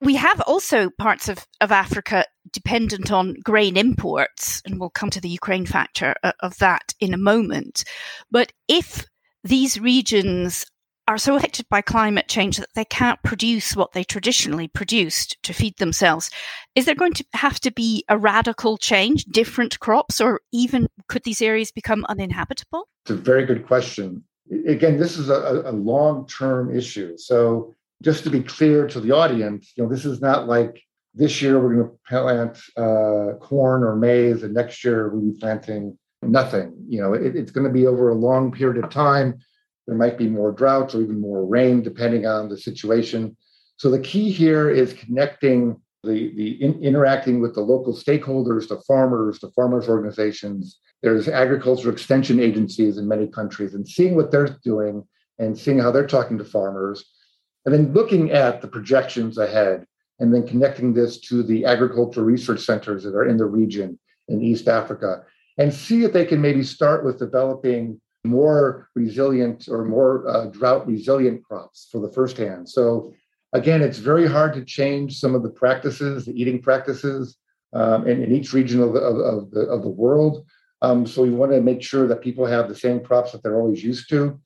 we 0.00 0.14
have 0.16 0.40
also 0.42 0.90
parts 0.90 1.28
of, 1.28 1.46
of 1.60 1.70
Africa 1.70 2.24
dependent 2.52 3.12
on 3.12 3.34
grain 3.44 3.76
imports, 3.76 4.62
and 4.64 4.80
we'll 4.80 4.90
come 4.90 5.10
to 5.10 5.20
the 5.20 5.28
Ukraine 5.28 5.66
factor 5.66 6.14
uh, 6.22 6.32
of 6.40 6.56
that 6.58 6.94
in 7.00 7.12
a 7.12 7.18
moment. 7.18 7.84
But 8.30 8.52
if 8.68 9.06
these 9.44 9.78
regions 9.78 10.66
are 11.06 11.18
so 11.18 11.34
affected 11.34 11.66
by 11.68 11.82
climate 11.82 12.28
change 12.28 12.56
that 12.56 12.68
they 12.74 12.84
can't 12.84 13.22
produce 13.24 13.74
what 13.74 13.92
they 13.92 14.04
traditionally 14.04 14.68
produced 14.68 15.36
to 15.42 15.52
feed 15.52 15.76
themselves, 15.78 16.30
is 16.74 16.84
there 16.84 16.94
going 16.94 17.12
to 17.14 17.24
have 17.34 17.58
to 17.60 17.70
be 17.70 18.04
a 18.08 18.16
radical 18.16 18.78
change, 18.78 19.24
different 19.24 19.80
crops, 19.80 20.20
or 20.20 20.40
even 20.52 20.88
could 21.08 21.24
these 21.24 21.42
areas 21.42 21.72
become 21.72 22.06
uninhabitable? 22.08 22.88
It's 23.04 23.10
a 23.10 23.16
very 23.16 23.44
good 23.44 23.66
question. 23.66 24.22
Again, 24.66 24.98
this 24.98 25.18
is 25.18 25.28
a, 25.30 25.62
a 25.66 25.72
long 25.72 26.26
term 26.26 26.74
issue. 26.74 27.16
So 27.18 27.74
just 28.02 28.24
to 28.24 28.30
be 28.30 28.42
clear 28.42 28.86
to 28.88 29.00
the 29.00 29.12
audience, 29.12 29.72
you 29.76 29.82
know, 29.82 29.90
this 29.90 30.04
is 30.04 30.20
not 30.20 30.46
like 30.46 30.82
this 31.14 31.42
year 31.42 31.60
we're 31.60 31.74
going 31.74 31.88
to 31.88 31.98
plant 32.08 32.58
uh, 32.76 33.36
corn 33.38 33.82
or 33.82 33.96
maize, 33.96 34.42
and 34.42 34.54
next 34.54 34.84
year 34.84 35.08
we'll 35.08 35.32
be 35.32 35.38
planting 35.38 35.98
nothing. 36.22 36.72
You 36.88 37.02
know, 37.02 37.14
it, 37.14 37.36
it's 37.36 37.50
going 37.50 37.66
to 37.66 37.72
be 37.72 37.86
over 37.86 38.08
a 38.08 38.14
long 38.14 38.52
period 38.52 38.82
of 38.82 38.90
time. 38.90 39.38
There 39.86 39.96
might 39.96 40.16
be 40.16 40.28
more 40.28 40.52
droughts 40.52 40.94
or 40.94 41.02
even 41.02 41.20
more 41.20 41.44
rain, 41.44 41.82
depending 41.82 42.26
on 42.26 42.48
the 42.48 42.56
situation. 42.56 43.36
So 43.76 43.90
the 43.90 43.98
key 43.98 44.30
here 44.30 44.70
is 44.70 44.92
connecting 44.92 45.80
the 46.02 46.32
the 46.34 46.62
in, 46.62 46.82
interacting 46.82 47.40
with 47.40 47.54
the 47.54 47.60
local 47.60 47.94
stakeholders, 47.94 48.68
the 48.68 48.80
farmers, 48.86 49.40
the 49.40 49.50
farmers 49.50 49.88
organizations. 49.88 50.78
There's 51.02 51.28
agricultural 51.28 51.92
extension 51.92 52.40
agencies 52.40 52.98
in 52.98 53.08
many 53.08 53.26
countries, 53.26 53.74
and 53.74 53.86
seeing 53.86 54.14
what 54.14 54.30
they're 54.30 54.56
doing 54.64 55.02
and 55.38 55.58
seeing 55.58 55.78
how 55.78 55.90
they're 55.90 56.06
talking 56.06 56.38
to 56.38 56.44
farmers 56.44 57.04
and 57.64 57.74
then 57.74 57.92
looking 57.92 58.30
at 58.30 58.60
the 58.60 58.68
projections 58.68 59.38
ahead 59.38 59.86
and 60.18 60.32
then 60.32 60.46
connecting 60.46 60.92
this 60.92 61.18
to 61.20 61.42
the 61.42 61.64
agricultural 61.64 62.26
research 62.26 62.60
centers 62.60 63.02
that 63.04 63.14
are 63.14 63.26
in 63.26 63.36
the 63.36 63.44
region 63.44 63.98
in 64.28 64.42
East 64.42 64.68
Africa 64.68 65.22
and 65.58 65.72
see 65.72 66.04
if 66.04 66.12
they 66.12 66.24
can 66.24 66.40
maybe 66.40 66.62
start 66.62 67.04
with 67.04 67.18
developing 67.18 68.00
more 68.24 68.88
resilient 68.94 69.68
or 69.68 69.84
more 69.84 70.28
uh, 70.28 70.46
drought 70.46 70.86
resilient 70.86 71.42
crops 71.44 71.88
for 71.90 72.00
the 72.00 72.12
first 72.12 72.36
hand. 72.36 72.68
So 72.68 73.12
again, 73.52 73.82
it's 73.82 73.98
very 73.98 74.26
hard 74.26 74.54
to 74.54 74.64
change 74.64 75.18
some 75.18 75.34
of 75.34 75.42
the 75.42 75.50
practices, 75.50 76.26
the 76.26 76.40
eating 76.40 76.60
practices 76.60 77.36
um, 77.72 78.06
in, 78.06 78.22
in, 78.22 78.34
each 78.34 78.52
region 78.52 78.82
of 78.82 78.92
the, 78.92 79.00
of, 79.00 79.16
of, 79.18 79.50
the, 79.50 79.60
of 79.60 79.82
the 79.82 79.88
world. 79.88 80.44
Um, 80.82 81.06
so 81.06 81.22
we 81.22 81.30
want 81.30 81.52
to 81.52 81.60
make 81.60 81.82
sure 81.82 82.06
that 82.08 82.22
people 82.22 82.46
have 82.46 82.68
the 82.68 82.74
same 82.74 83.00
crops 83.00 83.32
that 83.32 83.42
they're 83.42 83.60
always 83.60 83.82
used 83.82 84.08
to. 84.10 84.40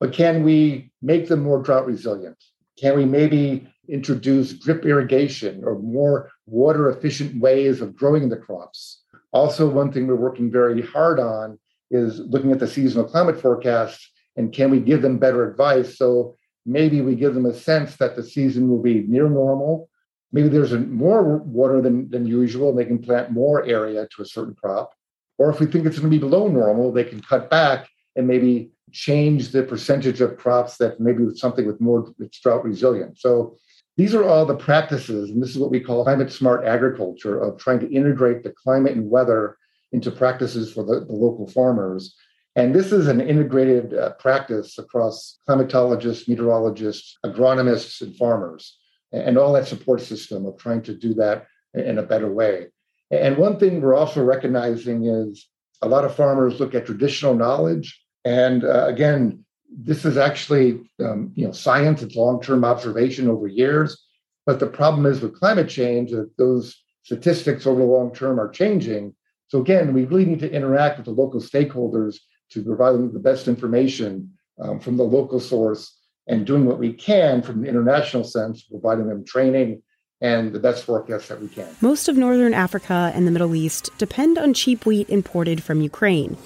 But 0.00 0.12
can 0.12 0.42
we 0.42 0.90
make 1.00 1.28
them 1.28 1.42
more 1.42 1.62
drought 1.62 1.86
resilient? 1.86 2.42
Can 2.78 2.96
we 2.96 3.04
maybe 3.04 3.68
introduce 3.88 4.52
drip 4.52 4.84
irrigation 4.84 5.62
or 5.64 5.78
more 5.78 6.30
water 6.46 6.90
efficient 6.90 7.40
ways 7.40 7.80
of 7.80 7.96
growing 7.96 8.28
the 8.28 8.36
crops? 8.36 9.02
Also, 9.32 9.68
one 9.68 9.92
thing 9.92 10.06
we're 10.06 10.14
working 10.16 10.50
very 10.50 10.82
hard 10.82 11.18
on 11.18 11.58
is 11.90 12.20
looking 12.20 12.52
at 12.52 12.58
the 12.58 12.66
seasonal 12.66 13.04
climate 13.04 13.40
forecasts 13.40 14.10
and 14.36 14.52
can 14.52 14.70
we 14.70 14.80
give 14.80 15.02
them 15.02 15.18
better 15.18 15.48
advice? 15.48 15.98
So 15.98 16.36
maybe 16.64 17.00
we 17.00 17.14
give 17.14 17.34
them 17.34 17.46
a 17.46 17.54
sense 17.54 17.96
that 17.96 18.16
the 18.16 18.22
season 18.22 18.68
will 18.68 18.82
be 18.82 19.04
near 19.06 19.28
normal. 19.28 19.88
Maybe 20.32 20.48
there's 20.48 20.72
more 20.72 21.38
water 21.38 21.82
than, 21.82 22.08
than 22.08 22.26
usual, 22.26 22.70
and 22.70 22.78
they 22.78 22.86
can 22.86 22.98
plant 22.98 23.30
more 23.30 23.64
area 23.66 24.08
to 24.16 24.22
a 24.22 24.26
certain 24.26 24.54
crop. 24.54 24.94
Or 25.36 25.50
if 25.50 25.60
we 25.60 25.66
think 25.66 25.84
it's 25.84 25.98
going 25.98 26.10
to 26.10 26.16
be 26.16 26.20
below 26.20 26.48
normal, 26.48 26.92
they 26.92 27.04
can 27.04 27.20
cut 27.20 27.50
back 27.50 27.88
and 28.16 28.26
maybe 28.26 28.70
change 28.92 29.50
the 29.50 29.62
percentage 29.62 30.20
of 30.20 30.36
crops 30.36 30.76
that 30.76 31.00
maybe 31.00 31.24
with 31.24 31.38
something 31.38 31.66
with 31.66 31.80
more 31.80 32.12
drought 32.42 32.64
resilient. 32.64 33.18
So 33.18 33.56
these 33.96 34.14
are 34.14 34.24
all 34.24 34.46
the 34.46 34.56
practices, 34.56 35.30
and 35.30 35.42
this 35.42 35.50
is 35.50 35.58
what 35.58 35.70
we 35.70 35.80
call 35.80 36.04
climate 36.04 36.32
smart 36.32 36.64
agriculture 36.64 37.38
of 37.38 37.58
trying 37.58 37.80
to 37.80 37.90
integrate 37.90 38.42
the 38.42 38.50
climate 38.50 38.92
and 38.92 39.10
weather 39.10 39.56
into 39.92 40.10
practices 40.10 40.72
for 40.72 40.82
the, 40.82 41.00
the 41.00 41.12
local 41.12 41.46
farmers. 41.46 42.14
And 42.56 42.74
this 42.74 42.92
is 42.92 43.08
an 43.08 43.20
integrated 43.20 43.94
uh, 43.94 44.12
practice 44.14 44.78
across 44.78 45.38
climatologists, 45.48 46.28
meteorologists, 46.28 47.18
agronomists, 47.24 48.00
and 48.02 48.14
farmers, 48.16 48.78
and 49.12 49.38
all 49.38 49.52
that 49.54 49.68
support 49.68 50.00
system 50.00 50.46
of 50.46 50.58
trying 50.58 50.82
to 50.82 50.94
do 50.94 51.14
that 51.14 51.46
in 51.74 51.98
a 51.98 52.02
better 52.02 52.30
way. 52.30 52.68
And 53.10 53.36
one 53.36 53.58
thing 53.58 53.80
we're 53.80 53.94
also 53.94 54.22
recognizing 54.22 55.04
is 55.04 55.48
a 55.82 55.88
lot 55.88 56.04
of 56.04 56.14
farmers 56.14 56.60
look 56.60 56.74
at 56.74 56.86
traditional 56.86 57.34
knowledge. 57.34 58.01
And 58.24 58.64
uh, 58.64 58.86
again, 58.86 59.44
this 59.68 60.04
is 60.04 60.16
actually 60.16 60.80
um, 61.00 61.32
you 61.34 61.46
know 61.46 61.52
science, 61.52 62.02
it's 62.02 62.14
long-term 62.14 62.64
observation 62.64 63.28
over 63.28 63.46
years. 63.46 64.00
But 64.44 64.60
the 64.60 64.66
problem 64.66 65.06
is 65.06 65.20
with 65.20 65.38
climate 65.38 65.68
change 65.68 66.10
that 66.10 66.30
those 66.36 66.76
statistics 67.04 67.66
over 67.66 67.80
the 67.80 67.86
long 67.86 68.14
term 68.14 68.40
are 68.40 68.48
changing. 68.48 69.14
So 69.48 69.60
again, 69.60 69.92
we 69.92 70.04
really 70.04 70.24
need 70.24 70.40
to 70.40 70.50
interact 70.50 70.98
with 70.98 71.06
the 71.06 71.12
local 71.12 71.40
stakeholders 71.40 72.16
to 72.50 72.62
provide 72.62 72.92
them 72.92 73.12
the 73.12 73.18
best 73.18 73.48
information 73.48 74.32
um, 74.60 74.80
from 74.80 74.96
the 74.96 75.04
local 75.04 75.40
source 75.40 75.96
and 76.26 76.46
doing 76.46 76.64
what 76.64 76.78
we 76.78 76.92
can 76.92 77.42
from 77.42 77.62
the 77.62 77.68
international 77.68 78.24
sense, 78.24 78.62
providing 78.62 79.08
them 79.08 79.24
training 79.24 79.82
and 80.20 80.52
the 80.52 80.60
best 80.60 80.84
forecasts 80.84 81.28
that 81.28 81.40
we 81.40 81.48
can. 81.48 81.68
Most 81.80 82.08
of 82.08 82.16
northern 82.16 82.54
Africa 82.54 83.10
and 83.14 83.26
the 83.26 83.30
Middle 83.30 83.54
East 83.56 83.90
depend 83.98 84.38
on 84.38 84.54
cheap 84.54 84.86
wheat 84.86 85.08
imported 85.10 85.62
from 85.62 85.80
Ukraine. 85.80 86.36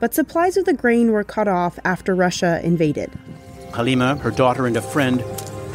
But 0.00 0.14
supplies 0.14 0.56
of 0.56 0.64
the 0.64 0.72
grain 0.72 1.12
were 1.12 1.24
cut 1.24 1.48
off 1.48 1.78
after 1.84 2.14
Russia 2.14 2.60
invaded. 2.62 3.10
Halima, 3.72 4.16
her 4.16 4.30
daughter, 4.30 4.66
and 4.66 4.76
a 4.76 4.82
friend 4.82 5.22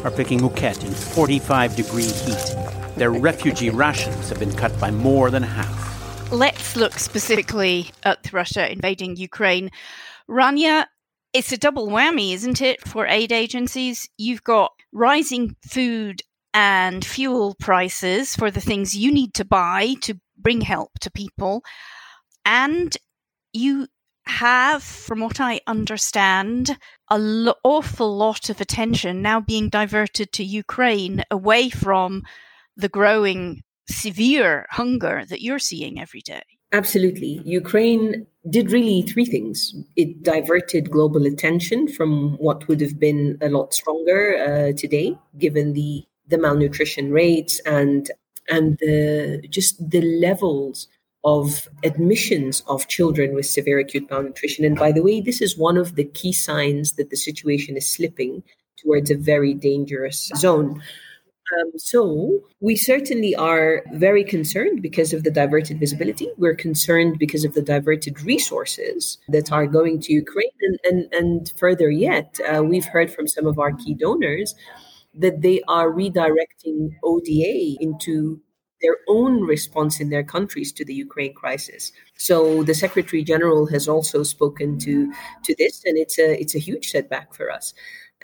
are 0.02 0.10
picking 0.10 0.40
mouquet 0.40 0.74
in 0.80 0.92
45 0.92 1.76
degree 1.76 2.04
heat. 2.04 2.56
Their 2.96 3.10
refugee 3.10 3.70
rations 3.70 4.28
have 4.28 4.38
been 4.38 4.54
cut 4.54 4.78
by 4.80 4.90
more 4.90 5.30
than 5.30 5.42
half. 5.42 6.32
Let's 6.32 6.74
look 6.76 6.98
specifically 6.98 7.90
at 8.02 8.32
Russia 8.32 8.70
invading 8.70 9.16
Ukraine. 9.16 9.70
Rania, 10.28 10.86
it's 11.32 11.52
a 11.52 11.58
double 11.58 11.88
whammy, 11.88 12.32
isn't 12.32 12.62
it, 12.62 12.86
for 12.86 13.06
aid 13.06 13.30
agencies? 13.30 14.08
You've 14.16 14.42
got 14.42 14.72
rising 14.92 15.56
food 15.68 16.22
and 16.54 17.04
fuel 17.04 17.56
prices 17.60 18.36
for 18.36 18.50
the 18.50 18.60
things 18.60 18.96
you 18.96 19.12
need 19.12 19.34
to 19.34 19.44
buy 19.44 19.94
to 20.02 20.18
bring 20.38 20.60
help 20.60 20.98
to 21.00 21.10
people. 21.10 21.62
And 22.46 22.96
you 23.52 23.88
have, 24.26 24.82
from 24.82 25.20
what 25.20 25.40
I 25.40 25.60
understand, 25.66 26.76
an 27.10 27.48
awful 27.62 28.16
lot 28.16 28.50
of 28.50 28.60
attention 28.60 29.22
now 29.22 29.40
being 29.40 29.68
diverted 29.68 30.32
to 30.32 30.44
Ukraine 30.44 31.22
away 31.30 31.70
from 31.70 32.22
the 32.76 32.88
growing 32.88 33.62
severe 33.88 34.66
hunger 34.70 35.24
that 35.28 35.42
you're 35.42 35.58
seeing 35.58 36.00
every 36.00 36.20
day. 36.20 36.42
Absolutely. 36.72 37.40
Ukraine 37.44 38.26
did 38.50 38.72
really 38.72 39.02
three 39.02 39.24
things. 39.24 39.74
It 39.96 40.22
diverted 40.22 40.90
global 40.90 41.24
attention 41.26 41.86
from 41.86 42.36
what 42.38 42.66
would 42.66 42.80
have 42.80 42.98
been 42.98 43.38
a 43.40 43.48
lot 43.48 43.72
stronger 43.72 44.36
uh, 44.38 44.76
today, 44.76 45.16
given 45.38 45.74
the, 45.74 46.04
the 46.28 46.38
malnutrition 46.38 47.12
rates 47.12 47.60
and 47.66 48.10
and 48.50 48.76
the 48.78 49.42
just 49.48 49.78
the 49.90 50.02
levels 50.02 50.88
of 51.24 51.68
admissions 51.82 52.62
of 52.66 52.88
children 52.88 53.34
with 53.34 53.46
severe 53.46 53.78
acute 53.78 54.10
malnutrition. 54.10 54.64
And 54.64 54.76
by 54.76 54.92
the 54.92 55.02
way, 55.02 55.20
this 55.20 55.40
is 55.40 55.56
one 55.56 55.76
of 55.76 55.96
the 55.96 56.04
key 56.04 56.32
signs 56.32 56.92
that 56.92 57.10
the 57.10 57.16
situation 57.16 57.76
is 57.76 57.88
slipping 57.88 58.42
towards 58.76 59.10
a 59.10 59.16
very 59.16 59.54
dangerous 59.54 60.30
zone. 60.36 60.82
Um, 61.52 61.72
so 61.76 62.40
we 62.60 62.76
certainly 62.76 63.34
are 63.34 63.82
very 63.92 64.24
concerned 64.24 64.82
because 64.82 65.12
of 65.12 65.24
the 65.24 65.30
diverted 65.30 65.78
visibility. 65.78 66.28
We're 66.36 66.54
concerned 66.54 67.18
because 67.18 67.44
of 67.44 67.54
the 67.54 67.62
diverted 67.62 68.22
resources 68.22 69.18
that 69.28 69.52
are 69.52 69.66
going 69.66 70.00
to 70.00 70.12
Ukraine. 70.12 70.50
And, 70.60 70.78
and, 70.84 71.14
and 71.14 71.52
further 71.56 71.90
yet, 71.90 72.38
uh, 72.50 72.62
we've 72.62 72.86
heard 72.86 73.12
from 73.12 73.28
some 73.28 73.46
of 73.46 73.58
our 73.58 73.72
key 73.72 73.94
donors 73.94 74.54
that 75.14 75.42
they 75.42 75.62
are 75.68 75.90
redirecting 75.90 76.96
ODA 77.04 77.76
into 77.80 78.40
their 78.84 78.98
own 79.08 79.42
response 79.54 80.00
in 80.02 80.10
their 80.10 80.26
countries 80.34 80.70
to 80.72 80.84
the 80.84 80.94
Ukraine 81.06 81.34
crisis. 81.34 81.92
So 82.28 82.62
the 82.62 82.74
Secretary 82.84 83.22
General 83.32 83.66
has 83.74 83.88
also 83.94 84.18
spoken 84.22 84.78
to 84.86 84.94
to 85.46 85.54
this, 85.60 85.74
and 85.88 85.96
it's 86.04 86.18
a 86.18 86.28
it's 86.42 86.54
a 86.54 86.64
huge 86.68 86.86
setback 86.94 87.28
for 87.38 87.46
us. 87.58 87.66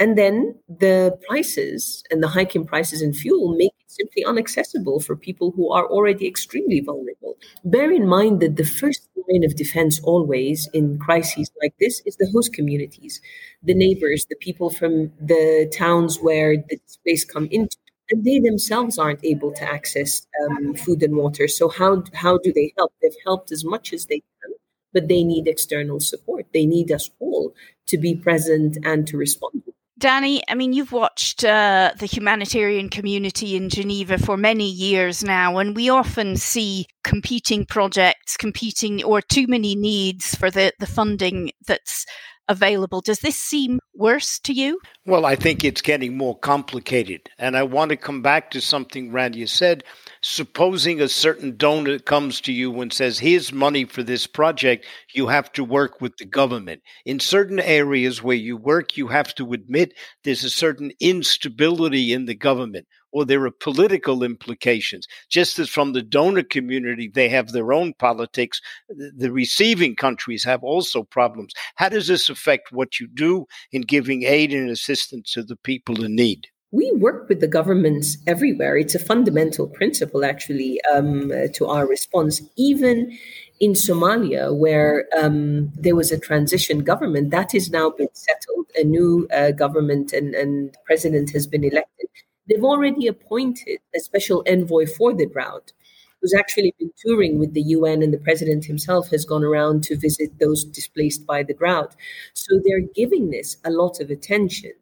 And 0.00 0.16
then 0.16 0.54
the 0.84 1.18
prices 1.28 2.02
and 2.10 2.22
the 2.22 2.28
hike 2.36 2.54
in 2.56 2.64
prices 2.64 3.02
in 3.02 3.12
fuel 3.12 3.54
make 3.62 3.74
it 3.80 3.90
simply 4.00 4.22
inaccessible 4.26 4.98
for 5.00 5.14
people 5.14 5.48
who 5.56 5.70
are 5.76 5.86
already 5.86 6.26
extremely 6.26 6.80
vulnerable. 6.80 7.34
Bear 7.64 7.90
in 7.92 8.06
mind 8.08 8.40
that 8.40 8.56
the 8.56 8.64
first 8.64 9.02
line 9.28 9.44
of 9.44 9.56
defense 9.56 10.00
always 10.02 10.68
in 10.72 10.98
crises 10.98 11.50
like 11.62 11.74
this 11.78 12.00
is 12.06 12.16
the 12.16 12.30
host 12.32 12.52
communities, 12.54 13.20
the 13.62 13.74
neighbors, 13.74 14.26
the 14.30 14.36
people 14.36 14.70
from 14.70 15.12
the 15.20 15.70
towns 15.72 16.18
where 16.18 16.56
the 16.56 16.76
displaced 16.86 17.32
come 17.32 17.48
into. 17.50 17.76
And 18.10 18.24
they 18.24 18.40
themselves 18.40 18.98
aren't 18.98 19.24
able 19.24 19.52
to 19.52 19.62
access 19.62 20.26
um, 20.42 20.74
food 20.74 21.02
and 21.02 21.16
water. 21.16 21.46
So 21.48 21.68
how 21.68 22.02
how 22.14 22.38
do 22.38 22.52
they 22.52 22.72
help? 22.76 22.92
They've 23.00 23.12
helped 23.24 23.52
as 23.52 23.64
much 23.64 23.92
as 23.92 24.06
they 24.06 24.20
can, 24.20 24.52
but 24.92 25.08
they 25.08 25.22
need 25.22 25.46
external 25.46 26.00
support. 26.00 26.46
They 26.52 26.66
need 26.66 26.90
us 26.90 27.10
all 27.20 27.54
to 27.86 27.98
be 27.98 28.14
present 28.14 28.78
and 28.84 29.06
to 29.08 29.16
respond 29.16 29.62
Danny, 30.00 30.42
I 30.48 30.54
mean, 30.54 30.72
you've 30.72 30.92
watched 30.92 31.44
uh, 31.44 31.92
the 31.98 32.06
humanitarian 32.06 32.88
community 32.88 33.54
in 33.54 33.68
Geneva 33.68 34.16
for 34.16 34.38
many 34.38 34.68
years 34.68 35.22
now, 35.22 35.58
and 35.58 35.76
we 35.76 35.90
often 35.90 36.36
see 36.36 36.86
competing 37.04 37.66
projects, 37.66 38.38
competing 38.38 39.04
or 39.04 39.20
too 39.20 39.46
many 39.46 39.76
needs 39.76 40.34
for 40.34 40.50
the, 40.50 40.72
the 40.80 40.86
funding 40.86 41.52
that's 41.66 42.06
available. 42.50 43.00
Does 43.00 43.20
this 43.20 43.36
seem 43.36 43.78
worse 43.94 44.38
to 44.40 44.52
you? 44.52 44.80
Well, 45.06 45.24
I 45.24 45.36
think 45.36 45.64
it's 45.64 45.80
getting 45.80 46.16
more 46.16 46.36
complicated. 46.36 47.30
And 47.38 47.56
I 47.56 47.62
want 47.62 47.90
to 47.90 47.96
come 47.96 48.20
back 48.20 48.50
to 48.50 48.60
something 48.60 49.12
Rania 49.12 49.48
said 49.48 49.84
supposing 50.22 51.00
a 51.00 51.08
certain 51.08 51.56
donor 51.56 51.98
comes 51.98 52.40
to 52.42 52.52
you 52.52 52.80
and 52.80 52.92
says, 52.92 53.18
here's 53.18 53.52
money 53.52 53.84
for 53.84 54.02
this 54.02 54.26
project, 54.26 54.86
you 55.14 55.26
have 55.26 55.50
to 55.52 55.64
work 55.64 56.00
with 56.00 56.16
the 56.18 56.26
government. 56.26 56.82
In 57.06 57.20
certain 57.20 57.60
areas 57.60 58.22
where 58.22 58.36
you 58.36 58.56
work, 58.56 58.96
you 58.96 59.08
have 59.08 59.34
to 59.36 59.52
admit 59.52 59.94
there's 60.24 60.44
a 60.44 60.50
certain 60.50 60.92
instability 61.00 62.12
in 62.12 62.26
the 62.26 62.34
government 62.34 62.86
or 63.12 63.24
there 63.24 63.44
are 63.44 63.50
political 63.50 64.22
implications. 64.22 65.06
Just 65.28 65.58
as 65.58 65.68
from 65.68 65.92
the 65.92 66.02
donor 66.02 66.42
community, 66.42 67.10
they 67.12 67.28
have 67.28 67.52
their 67.52 67.72
own 67.72 67.92
politics, 67.94 68.60
the 68.88 69.32
receiving 69.32 69.96
countries 69.96 70.44
have 70.44 70.62
also 70.62 71.02
problems. 71.02 71.52
How 71.76 71.88
does 71.88 72.06
this 72.06 72.28
affect 72.28 72.72
what 72.72 73.00
you 73.00 73.08
do 73.08 73.46
in 73.72 73.82
giving 73.82 74.22
aid 74.24 74.52
and 74.52 74.70
assistance 74.70 75.32
to 75.32 75.42
the 75.42 75.56
people 75.56 76.04
in 76.04 76.14
need? 76.14 76.46
We 76.72 76.92
work 76.92 77.28
with 77.28 77.40
the 77.40 77.48
governments 77.48 78.16
everywhere. 78.26 78.76
It's 78.76 78.94
a 78.94 79.00
fundamental 79.00 79.66
principle, 79.66 80.24
actually, 80.24 80.80
um, 80.92 81.32
to 81.54 81.66
our 81.66 81.86
response. 81.86 82.40
Even 82.56 83.16
in 83.58 83.72
Somalia, 83.72 84.56
where 84.56 85.06
um, 85.18 85.70
there 85.74 85.96
was 85.96 86.12
a 86.12 86.18
transition 86.18 86.78
government, 86.78 87.30
that 87.30 87.52
has 87.52 87.70
now 87.70 87.90
been 87.90 88.08
settled. 88.12 88.66
A 88.76 88.84
new 88.84 89.26
uh, 89.32 89.50
government 89.50 90.12
and, 90.12 90.34
and 90.34 90.76
president 90.84 91.30
has 91.32 91.46
been 91.46 91.64
elected. 91.64 92.06
They've 92.48 92.64
already 92.64 93.06
appointed 93.06 93.80
a 93.94 94.00
special 94.00 94.44
envoy 94.46 94.86
for 94.86 95.12
the 95.12 95.26
drought 95.26 95.72
who's 96.20 96.34
actually 96.34 96.74
been 96.78 96.92
touring 97.04 97.38
with 97.38 97.54
the 97.54 97.62
UN, 97.62 98.02
and 98.02 98.12
the 98.12 98.18
president 98.18 98.66
himself 98.66 99.10
has 99.10 99.24
gone 99.24 99.42
around 99.42 99.82
to 99.84 99.96
visit 99.96 100.38
those 100.38 100.64
displaced 100.64 101.26
by 101.26 101.42
the 101.42 101.54
drought. 101.54 101.96
So 102.34 102.60
they're 102.62 102.86
giving 102.94 103.30
this 103.30 103.56
a 103.64 103.70
lot 103.70 104.00
of 104.00 104.10
attention. 104.10 104.72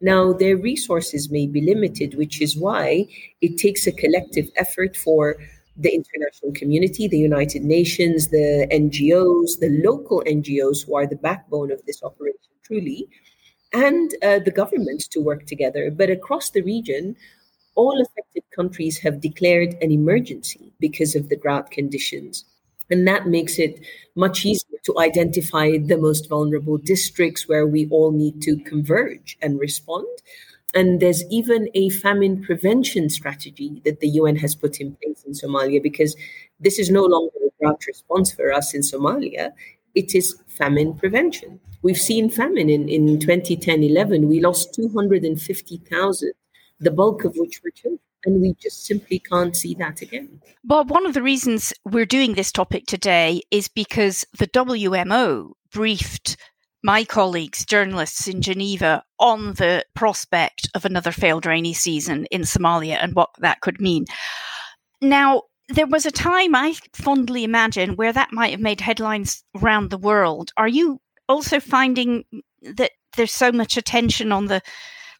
Now, 0.00 0.32
their 0.32 0.56
resources 0.56 1.30
may 1.30 1.46
be 1.46 1.60
limited, 1.60 2.14
which 2.14 2.40
is 2.40 2.56
why 2.56 3.08
it 3.40 3.58
takes 3.58 3.86
a 3.86 3.92
collective 3.92 4.48
effort 4.56 4.96
for 4.96 5.36
the 5.76 5.94
international 5.94 6.52
community, 6.52 7.08
the 7.08 7.18
United 7.18 7.62
Nations, 7.62 8.28
the 8.28 8.68
NGOs, 8.70 9.58
the 9.60 9.80
local 9.84 10.22
NGOs 10.26 10.86
who 10.86 10.96
are 10.96 11.06
the 11.06 11.16
backbone 11.16 11.72
of 11.72 11.84
this 11.86 12.02
operation, 12.02 12.50
truly, 12.64 13.08
and 13.72 14.14
uh, 14.22 14.38
the 14.40 14.50
government 14.50 15.02
to 15.10 15.20
work 15.20 15.46
together. 15.46 15.90
But 15.90 16.10
across 16.10 16.50
the 16.50 16.62
region, 16.62 17.16
all 17.74 18.00
affected 18.00 18.42
countries 18.54 18.98
have 18.98 19.20
declared 19.20 19.76
an 19.80 19.92
emergency 19.92 20.72
because 20.80 21.14
of 21.14 21.28
the 21.28 21.36
drought 21.36 21.70
conditions. 21.70 22.44
And 22.90 23.06
that 23.06 23.26
makes 23.26 23.58
it 23.58 23.80
much 24.14 24.44
easier 24.44 24.78
to 24.84 24.98
identify 24.98 25.76
the 25.78 25.98
most 25.98 26.28
vulnerable 26.28 26.78
districts 26.78 27.46
where 27.48 27.66
we 27.66 27.86
all 27.90 28.12
need 28.12 28.40
to 28.42 28.56
converge 28.64 29.36
and 29.42 29.60
respond. 29.60 30.06
And 30.74 31.00
there's 31.00 31.24
even 31.30 31.68
a 31.74 31.90
famine 31.90 32.42
prevention 32.42 33.08
strategy 33.08 33.80
that 33.84 34.00
the 34.00 34.08
UN 34.08 34.36
has 34.36 34.54
put 34.54 34.80
in 34.80 34.96
place 34.96 35.24
in 35.24 35.32
Somalia 35.32 35.82
because 35.82 36.14
this 36.60 36.78
is 36.78 36.90
no 36.90 37.04
longer 37.04 37.32
a 37.46 37.50
drought 37.60 37.84
response 37.86 38.32
for 38.32 38.52
us 38.52 38.74
in 38.74 38.82
Somalia. 38.82 39.52
It 39.94 40.14
is 40.14 40.40
famine 40.46 40.94
prevention. 40.94 41.60
We've 41.82 41.98
seen 41.98 42.28
famine 42.28 42.68
in, 42.68 42.88
in 42.88 43.18
2010 43.18 43.82
11. 43.82 44.28
We 44.28 44.40
lost 44.40 44.74
250,000, 44.74 46.32
the 46.80 46.90
bulk 46.90 47.24
of 47.24 47.34
which 47.36 47.60
were 47.62 47.70
children. 47.70 48.00
And 48.24 48.40
we 48.40 48.54
just 48.60 48.84
simply 48.84 49.20
can't 49.20 49.56
see 49.56 49.74
that 49.76 50.02
again. 50.02 50.40
Bob, 50.64 50.90
one 50.90 51.06
of 51.06 51.14
the 51.14 51.22
reasons 51.22 51.72
we're 51.84 52.06
doing 52.06 52.34
this 52.34 52.50
topic 52.50 52.86
today 52.86 53.42
is 53.50 53.68
because 53.68 54.26
the 54.36 54.48
WMO 54.48 55.52
briefed 55.72 56.36
my 56.82 57.04
colleagues, 57.04 57.64
journalists 57.64 58.28
in 58.28 58.40
Geneva, 58.42 59.02
on 59.18 59.54
the 59.54 59.84
prospect 59.94 60.68
of 60.74 60.84
another 60.84 61.12
failed 61.12 61.46
rainy 61.46 61.74
season 61.74 62.26
in 62.30 62.42
Somalia 62.42 62.98
and 63.02 63.14
what 63.14 63.30
that 63.38 63.60
could 63.60 63.80
mean. 63.80 64.04
Now, 65.00 65.42
there 65.68 65.86
was 65.86 66.06
a 66.06 66.10
time 66.10 66.54
I 66.54 66.74
fondly 66.94 67.44
imagine 67.44 67.96
where 67.96 68.12
that 68.12 68.32
might 68.32 68.52
have 68.52 68.60
made 68.60 68.80
headlines 68.80 69.44
around 69.56 69.90
the 69.90 69.98
world. 69.98 70.50
Are 70.56 70.68
you 70.68 71.00
also 71.28 71.60
finding 71.60 72.24
that 72.62 72.92
there's 73.16 73.32
so 73.32 73.52
much 73.52 73.76
attention 73.76 74.32
on 74.32 74.46
the, 74.46 74.62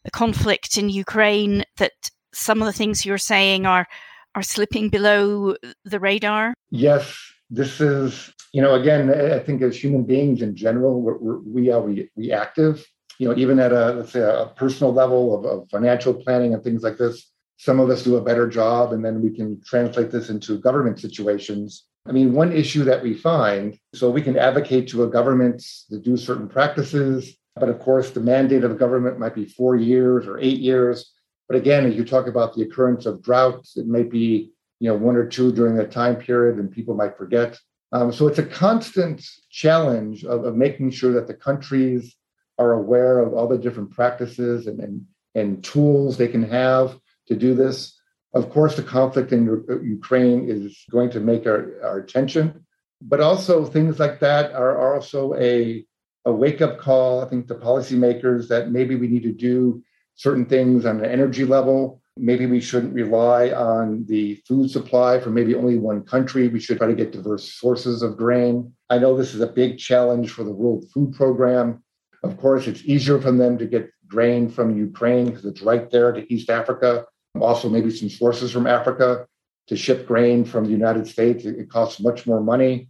the 0.05 0.11
conflict 0.11 0.77
in 0.77 0.89
Ukraine 0.89 1.65
that 1.77 1.93
some 2.33 2.61
of 2.61 2.67
the 2.67 2.73
things 2.73 3.07
you're 3.07 3.19
saying 3.19 3.67
are 3.67 3.87
are 4.35 4.43
slipping 4.43 4.89
below 4.89 5.57
the 5.85 6.01
radar? 6.01 6.55
Yes, 6.71 7.17
this 7.51 7.81
is 7.81 8.33
you 8.53 8.63
know 8.63 8.75
again 8.75 9.11
I 9.11 9.39
think 9.39 9.63
as 9.63 9.77
human 9.77 10.05
beings 10.05 10.43
in 10.43 10.55
general 10.55 11.01
we're, 11.01 11.39
we 11.39 11.71
are 11.71 11.83
re- 11.83 12.11
reactive. 12.17 12.87
You 13.19 13.29
know 13.29 13.37
even 13.37 13.59
at 13.59 13.73
a 13.73 13.93
let's 13.93 14.13
say 14.13 14.21
a 14.21 14.53
personal 14.57 14.93
level 14.93 15.35
of, 15.37 15.45
of 15.45 15.71
financial 15.71 16.15
planning 16.15 16.55
and 16.55 16.63
things 16.63 16.83
like 16.83 16.99
this. 16.99 17.31
Some 17.61 17.81
of 17.81 17.91
us 17.91 18.05
do 18.05 18.15
a 18.15 18.23
better 18.23 18.49
job, 18.49 18.93
and 18.93 19.05
then 19.05 19.21
we 19.21 19.31
can 19.31 19.61
translate 19.67 20.13
this 20.13 20.31
into 20.31 20.59
government 20.59 21.01
situations. 21.01 21.87
I 22.07 22.13
mean, 22.13 22.33
one 22.33 22.53
issue 22.53 22.85
that 22.85 23.03
we 23.03 23.15
find 23.15 23.77
so 23.95 24.11
we 24.11 24.23
can 24.23 24.39
advocate 24.39 24.89
to 24.91 25.03
a 25.03 25.09
government 25.09 25.65
to 25.91 25.99
do 25.99 26.17
certain 26.17 26.49
practices, 26.49 27.37
but 27.57 27.69
of 27.69 27.81
course, 27.81 28.11
the 28.11 28.21
mandate 28.21 28.63
of 28.63 28.71
the 28.71 28.77
government 28.77 29.19
might 29.19 29.35
be 29.35 29.45
four 29.45 29.75
years 29.75 30.27
or 30.27 30.39
eight 30.39 30.59
years. 30.59 31.13
But 31.49 31.57
again, 31.57 31.91
you 31.93 32.05
talk 32.05 32.27
about 32.27 32.55
the 32.55 32.63
occurrence 32.63 33.07
of 33.07 33.23
droughts, 33.23 33.77
it 33.77 33.87
might 33.87 34.11
be 34.11 34.53
you 34.81 34.89
know 34.89 34.97
one 34.97 35.17
or 35.17 35.27
two 35.27 35.53
during 35.53 35.79
a 35.79 35.87
time 35.87 36.17
period, 36.17 36.59
and 36.59 36.71
people 36.71 36.95
might 36.95 37.17
forget. 37.17 37.59
Um, 37.93 38.13
so 38.13 38.27
it's 38.27 38.39
a 38.39 38.45
constant 38.45 39.25
challenge 39.51 40.25
of, 40.25 40.45
of, 40.45 40.57
making 40.57 40.91
sure 40.91 41.13
that 41.15 41.27
the 41.27 41.35
countries 41.35 42.15
are 42.59 42.73
aware 42.73 43.19
of 43.19 43.33
all 43.33 43.49
the 43.49 43.57
different 43.57 43.93
practices 43.93 44.67
and, 44.67 44.79
and, 44.81 45.07
and 45.35 45.65
tools 45.65 46.17
they 46.17 46.29
can 46.29 46.43
have 46.43 46.99
to 47.29 47.35
do 47.35 47.55
this. 47.55 47.99
Of 48.35 48.51
course, 48.51 48.77
the 48.77 48.83
conflict 48.83 49.33
in 49.33 49.65
Ukraine 49.83 50.51
is 50.51 50.85
going 50.91 51.11
to 51.11 51.21
make 51.21 51.47
our, 51.47 51.81
our 51.83 51.99
attention, 51.99 52.67
but 53.01 53.21
also 53.21 53.65
things 53.65 53.99
like 53.99 54.21
that 54.21 54.53
are 54.53 54.95
also 54.95 55.35
a, 55.35 55.87
a 56.27 56.33
wake 56.33 56.61
up 56.61 56.79
call, 56.79 57.25
I 57.25 57.29
think, 57.29 57.49
to 57.49 57.55
policymakers 57.55 58.49
that 58.49 58.71
maybe 58.71 58.97
we 58.97 59.09
need 59.09 59.23
to 59.23 59.33
do 59.33 59.83
certain 60.19 60.45
things 60.45 60.85
on 60.85 60.99
an 60.99 61.11
energy 61.11 61.45
level. 61.45 62.03
Maybe 62.17 62.45
we 62.47 62.61
shouldn't 62.61 62.93
rely 62.93 63.51
on 63.51 64.05
the 64.07 64.35
food 64.47 64.69
supply 64.69 65.21
from 65.21 65.35
maybe 65.35 65.55
only 65.55 65.79
one 65.79 66.03
country. 66.03 66.49
We 66.49 66.59
should 66.59 66.79
try 66.79 66.89
to 66.89 66.95
get 66.95 67.13
diverse 67.13 67.55
sources 67.55 68.03
of 68.03 68.17
grain. 68.17 68.73
I 68.91 68.99
know 68.99 69.17
this 69.17 69.33
is 69.33 69.41
a 69.41 69.47
big 69.47 69.79
challenge 69.79 70.33
for 70.33 70.43
the 70.43 70.53
World 70.53 70.85
Food 70.93 71.13
Program. 71.15 71.85
Of 72.25 72.37
course, 72.37 72.67
it's 72.67 72.83
easier 72.85 73.21
for 73.21 73.31
them 73.31 73.59
to 73.59 73.67
get 73.67 73.91
grain 74.09 74.49
from 74.49 74.77
Ukraine 74.77 75.27
because 75.27 75.45
it's 75.45 75.63
right 75.63 75.89
there 75.89 76.11
to 76.11 76.35
East 76.35 76.51
Africa. 76.51 77.05
Also, 77.39 77.69
maybe 77.69 77.91
some 77.91 78.11
sources 78.11 78.51
from 78.51 78.67
Africa 78.67 79.25
to 79.69 79.77
ship 79.77 80.05
grain 80.05 80.45
from 80.45 80.65
the 80.65 80.71
United 80.71 81.07
States. 81.07 81.45
It 81.45 81.71
costs 81.71 82.01
much 82.01 82.27
more 82.27 82.41
money. 82.41 82.89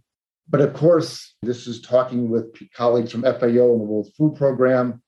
But 0.49 0.61
of 0.61 0.73
course, 0.73 1.35
this 1.43 1.67
is 1.67 1.79
talking 1.81 2.31
with 2.31 2.57
colleagues 2.73 3.11
from 3.11 3.21
FAO 3.21 3.69
and 3.73 3.81
the 3.81 3.89
World 3.91 4.09
Food 4.17 4.35
Program 4.35 5.03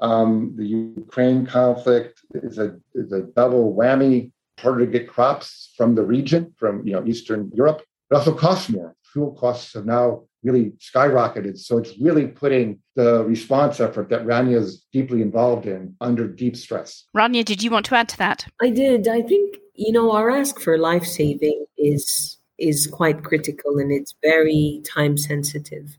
um, 0.00 0.54
the 0.56 0.66
Ukraine 0.66 1.46
conflict 1.46 2.20
is 2.34 2.58
a, 2.58 2.76
is 2.94 3.12
a 3.12 3.22
double 3.22 3.74
whammy, 3.74 4.32
harder 4.58 4.86
to 4.86 4.90
get 4.90 5.08
crops 5.08 5.72
from 5.76 5.94
the 5.94 6.02
region, 6.02 6.54
from 6.58 6.86
you 6.86 6.92
know 6.92 7.04
Eastern 7.06 7.50
Europe. 7.54 7.82
It 8.10 8.14
also 8.14 8.34
costs 8.34 8.68
more. 8.68 8.94
Fuel 9.12 9.32
costs 9.32 9.74
have 9.74 9.86
now 9.86 10.24
really 10.42 10.72
skyrocketed. 10.78 11.58
So 11.58 11.78
it's 11.78 11.98
really 11.98 12.26
putting 12.26 12.80
the 12.96 13.24
response 13.24 13.80
effort 13.80 14.08
that 14.08 14.24
Rania 14.24 14.56
is 14.56 14.86
deeply 14.92 15.22
involved 15.22 15.66
in 15.66 15.94
under 16.00 16.26
deep 16.26 16.56
stress. 16.56 17.04
Rania, 17.14 17.44
did 17.44 17.62
you 17.62 17.70
want 17.70 17.86
to 17.86 17.94
add 17.94 18.08
to 18.10 18.18
that? 18.18 18.46
I 18.60 18.70
did. 18.70 19.06
I 19.06 19.22
think, 19.22 19.56
you 19.74 19.92
know, 19.92 20.12
our 20.12 20.30
ask 20.30 20.60
for 20.60 20.78
life 20.78 21.04
saving 21.04 21.64
is 21.76 22.38
is 22.58 22.86
quite 22.86 23.24
critical 23.24 23.78
and 23.78 23.90
it's 23.90 24.14
very 24.22 24.82
time 24.84 25.16
sensitive. 25.16 25.96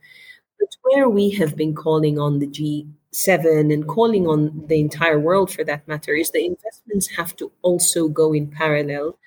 But 0.59 0.69
where 0.83 1.09
we 1.09 1.31
have 1.31 1.55
been 1.55 1.73
calling 1.73 2.19
on 2.19 2.37
the 2.37 2.45
G 2.45 2.87
seven 3.11 3.71
and 3.71 3.87
calling 3.87 4.27
on 4.27 4.65
the 4.67 4.79
entire 4.79 5.19
world 5.19 5.51
for 5.51 5.63
that 5.63 5.87
matter 5.87 6.13
is 6.13 6.31
the 6.31 6.45
investments 6.45 7.07
have 7.17 7.35
to 7.35 7.51
also 7.61 8.07
go 8.07 8.33
in 8.33 8.47
parallel 8.47 9.17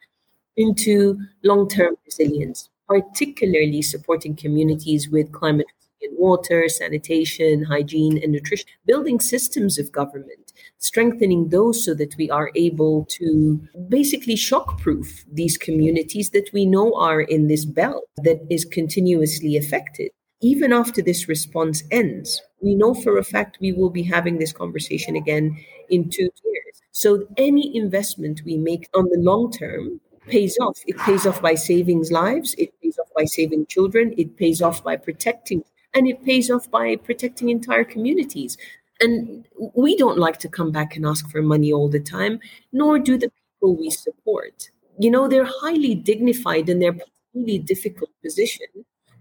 into 0.57 1.19
long-term 1.43 1.95
resilience 2.07 2.71
particularly 2.89 3.83
supporting 3.83 4.35
communities 4.37 5.09
with 5.09 5.33
climate 5.33 5.67
resilient 5.77 6.21
water 6.21 6.69
sanitation 6.69 7.65
hygiene 7.65 8.19
and 8.23 8.33
nutrition 8.33 8.67
building 8.87 9.21
systems 9.21 9.79
of 9.79 9.93
government 9.93 10.53
strengthening 10.79 11.49
those 11.49 11.85
so 11.85 11.93
that 11.95 12.15
we 12.17 12.31
are 12.31 12.51
able 12.55 13.05
to 13.07 13.61
basically 13.89 14.35
shockproof 14.35 15.25
these 15.31 15.59
communities 15.59 16.31
that 16.31 16.49
we 16.53 16.65
know 16.65 16.95
are 16.95 17.21
in 17.21 17.49
this 17.49 17.65
belt 17.65 18.05
that 18.19 18.41
is 18.49 18.65
continuously 18.65 19.57
affected 19.57 20.11
even 20.45 20.75
after 20.75 21.01
this 21.01 21.27
response 21.27 21.83
ends, 21.91 22.43
we 22.61 22.75
know 22.75 22.93
for 22.93 23.17
a 23.17 23.25
fact 23.25 23.57
we 23.63 23.73
will 23.73 23.89
be 23.89 24.03
having 24.03 24.39
this 24.39 24.53
conversation 24.53 25.17
again 25.17 25.57
in 25.89 26.11
two 26.11 26.29
years. 26.45 26.83
So 26.93 27.27
any 27.39 27.75
investment 27.75 28.43
we 28.45 28.59
make 28.59 28.91
on 28.95 29.07
the 29.09 29.17
long 29.17 29.51
term 29.51 30.03
pays 30.29 30.59
off. 30.61 30.79
It 30.87 30.99
pays 30.99 31.27
off 31.27 31.41
by 31.41 31.55
saving 31.55 32.05
lives, 32.11 32.55
it 32.59 32.79
pays 32.83 32.99
off 32.99 33.09
by 33.17 33.25
saving 33.25 33.67
children, 33.67 34.15
it 34.19 34.37
pays 34.37 34.61
off 34.61 34.85
by 34.85 34.97
protecting, 34.97 35.65
and 35.95 36.07
it 36.07 36.23
pays 36.27 36.51
off 36.51 36.71
by 36.71 36.97
protecting 36.97 37.49
entire 37.49 37.85
communities. 37.85 38.59
And 39.01 39.47
we 39.75 39.97
don't 39.97 40.19
like 40.19 40.39
to 40.41 40.49
come 40.51 40.71
back 40.71 40.95
and 40.95 41.07
ask 41.07 41.31
for 41.31 41.41
money 41.41 41.73
all 41.73 41.89
the 41.89 42.01
time, 42.01 42.39
nor 42.71 42.99
do 42.99 43.17
the 43.17 43.31
people 43.31 43.77
we 43.77 43.89
support. 43.89 44.69
You 44.99 45.11
know, 45.11 45.27
they're 45.27 45.49
highly 45.63 45.95
dignified 45.95 46.69
and 46.69 46.83
they're 46.83 46.99
really 47.35 47.59
difficult 47.59 48.11
position 48.23 48.67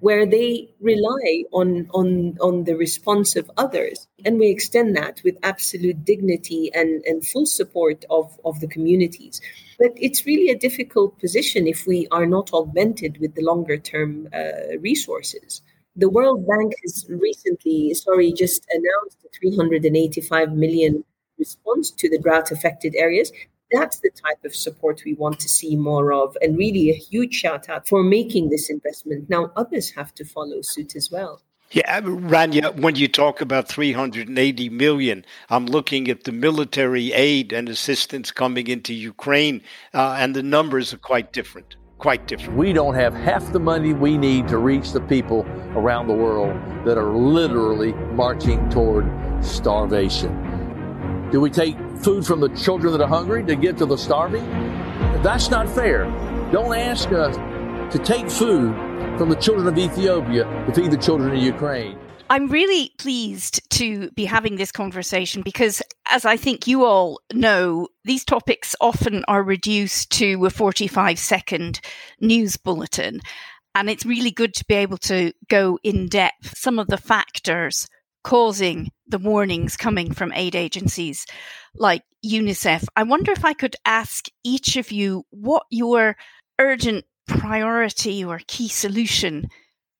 where 0.04 0.26
they 0.26 0.68
rely 0.82 1.46
on, 1.54 1.88
on, 1.94 2.38
on 2.42 2.66
the 2.66 2.76
response 2.76 3.38
of 3.38 3.50
others. 3.56 4.06
And 4.26 4.38
we 4.38 4.50
extend 4.50 4.98
that 4.98 5.22
with 5.24 5.38
absolute 5.44 6.04
dignity 6.04 6.70
and, 6.74 7.02
and 7.06 7.26
full 7.26 7.46
support 7.46 8.04
of, 8.10 8.38
of 8.44 8.60
the 8.60 8.68
communities. 8.68 9.40
But 9.80 9.92
it's 9.96 10.26
really 10.26 10.50
a 10.50 10.60
difficult 10.60 11.18
position 11.20 11.68
if 11.68 11.88
we 11.88 12.10
are 12.12 12.26
not 12.26 12.52
augmented 12.54 13.18
with 13.22 13.36
the 13.36 13.46
longer 13.46 13.78
term 13.78 14.28
uh, 14.34 14.78
resources. 14.82 15.62
The 15.96 16.10
World 16.10 16.46
Bank 16.46 16.74
has 16.84 17.06
recently, 17.08 17.94
sorry, 17.94 18.34
just 18.34 18.68
announced 18.72 19.20
a 19.24 19.30
385 19.40 20.52
million 20.52 21.06
response 21.40 21.92
to 21.92 22.10
the 22.10 22.20
drought 22.20 22.52
affected 22.52 22.94
areas 22.98 23.32
that's 23.74 24.00
the 24.00 24.12
type 24.12 24.46
of 24.46 24.56
support 24.56 25.02
we 25.04 25.16
want 25.16 25.40
to 25.40 25.50
see 25.50 25.76
more 25.76 26.14
of. 26.14 26.38
And 26.42 26.58
really 26.58 26.92
a 26.92 26.94
huge 26.94 27.34
shout 27.34 27.68
out 27.70 27.88
for 27.88 28.04
making 28.04 28.50
this 28.50 28.70
investment. 28.70 29.30
Now, 29.30 29.52
others 29.56 29.90
have 29.92 30.14
to 30.16 30.24
follow 30.24 30.62
suit 30.62 30.96
as 30.96 31.12
well. 31.12 31.42
Yeah, 31.72 32.02
Rania, 32.02 32.80
when 32.80 32.96
you 32.98 33.08
talk 33.08 33.42
about 33.42 33.68
380 33.68 34.70
million, 34.70 35.26
I'm 35.50 35.66
looking 35.66 36.08
at 36.08 36.24
the 36.24 36.32
military 36.32 37.12
aid 37.14 37.52
and 37.52 37.68
assistance 37.68 38.30
coming 38.30 38.68
into 38.68 38.94
Ukraine, 38.94 39.64
uh, 39.92 40.16
and 40.20 40.36
the 40.36 40.44
numbers 40.44 40.94
are 40.94 41.00
quite 41.00 41.34
different. 41.34 41.76
Quite 41.98 42.28
different. 42.28 42.60
We 42.60 42.74
don't 42.74 42.94
have 42.94 43.16
half 43.16 43.52
the 43.54 43.60
money 43.60 43.92
we 43.92 44.20
need 44.20 44.48
to 44.50 44.60
reach 44.60 44.92
the 44.92 45.02
people 45.02 45.48
around 45.74 46.08
the 46.08 46.14
world 46.14 46.56
that 46.86 47.00
are 47.00 47.12
literally 47.12 47.94
marching 48.14 48.70
toward 48.70 49.10
starvation. 49.44 50.32
Do 51.32 51.42
we 51.42 51.50
take 51.50 51.76
food 52.02 52.26
from 52.26 52.40
the 52.40 52.50
children 52.50 52.94
that 52.94 53.02
are 53.02 53.08
hungry 53.08 53.44
to 53.46 53.56
get 53.56 53.78
to 53.78 53.86
the 53.86 53.98
starving? 53.98 54.46
That's 55.22 55.50
not 55.50 55.70
fair. 55.70 56.06
Don't 56.52 56.76
ask 56.76 57.12
us 57.12 57.36
to 57.94 58.00
take 58.00 58.30
food 58.30 58.76
from 59.18 59.30
the 59.30 59.36
children 59.36 59.68
of 59.68 59.78
Ethiopia 59.78 60.44
to 60.66 60.74
feed 60.74 60.92
the 60.92 60.98
children 60.98 61.36
of 61.36 61.42
Ukraine. 61.42 61.98
I'm 62.30 62.48
really 62.48 62.92
pleased 62.98 63.62
to 63.72 64.10
be 64.12 64.26
having 64.26 64.56
this 64.56 64.72
conversation 64.72 65.44
because, 65.44 65.82
as 66.10 66.26
I 66.26 66.38
think 66.38 66.66
you 66.66 66.84
all 66.84 67.20
know, 67.32 67.90
these 68.06 68.26
topics 68.26 68.76
often 68.82 69.24
are 69.28 69.44
reduced 69.44 70.10
to 70.14 70.44
a 70.46 70.50
45 70.50 71.20
second 71.20 71.80
news 72.20 72.58
bulletin. 72.58 73.20
And 73.76 73.90
it's 73.90 74.06
really 74.06 74.32
good 74.32 74.54
to 74.56 74.66
be 74.66 74.76
able 74.76 74.98
to 75.00 75.34
go 75.50 75.80
in 75.84 76.08
depth 76.08 76.58
some 76.58 76.80
of 76.80 76.88
the 76.88 76.98
factors 76.98 77.88
causing 78.24 78.90
the 79.08 79.20
warnings 79.20 79.78
coming 79.78 80.14
from 80.14 80.32
aid 80.34 80.56
agencies 80.56 81.26
like 81.76 82.04
UNICEF. 82.26 82.86
I 82.96 83.04
wonder 83.04 83.32
if 83.32 83.44
I 83.46 83.54
could 83.54 83.76
ask 83.86 84.28
each 84.44 84.76
of 84.78 84.92
you 84.92 85.26
what 85.30 85.64
your 85.70 86.16
urgent 86.60 87.06
priority 87.28 88.24
or 88.24 88.40
key 88.48 88.68
solution 88.68 89.48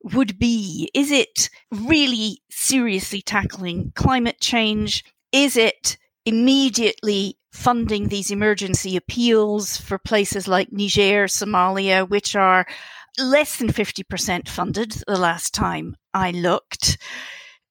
would 0.04 0.38
be. 0.38 0.90
Is 0.94 1.12
it 1.12 1.50
really 1.72 2.42
seriously 2.50 3.22
tackling 3.22 3.92
climate 3.96 4.40
change? 4.40 5.04
Is 5.32 5.58
it 5.58 5.98
immediately 6.26 7.38
funding 7.52 8.08
these 8.08 8.32
emergency 8.32 8.96
appeals 8.96 9.78
for 9.78 9.98
places 9.98 10.48
like 10.48 10.72
Niger, 10.72 11.26
Somalia, 11.26 12.08
which 12.08 12.36
are 12.36 12.66
less 13.20 13.58
than 13.58 13.68
50% 13.68 14.48
funded 14.48 14.92
the 15.08 15.18
last 15.18 15.54
time 15.54 15.96
I 16.14 16.32
looked? 16.32 16.98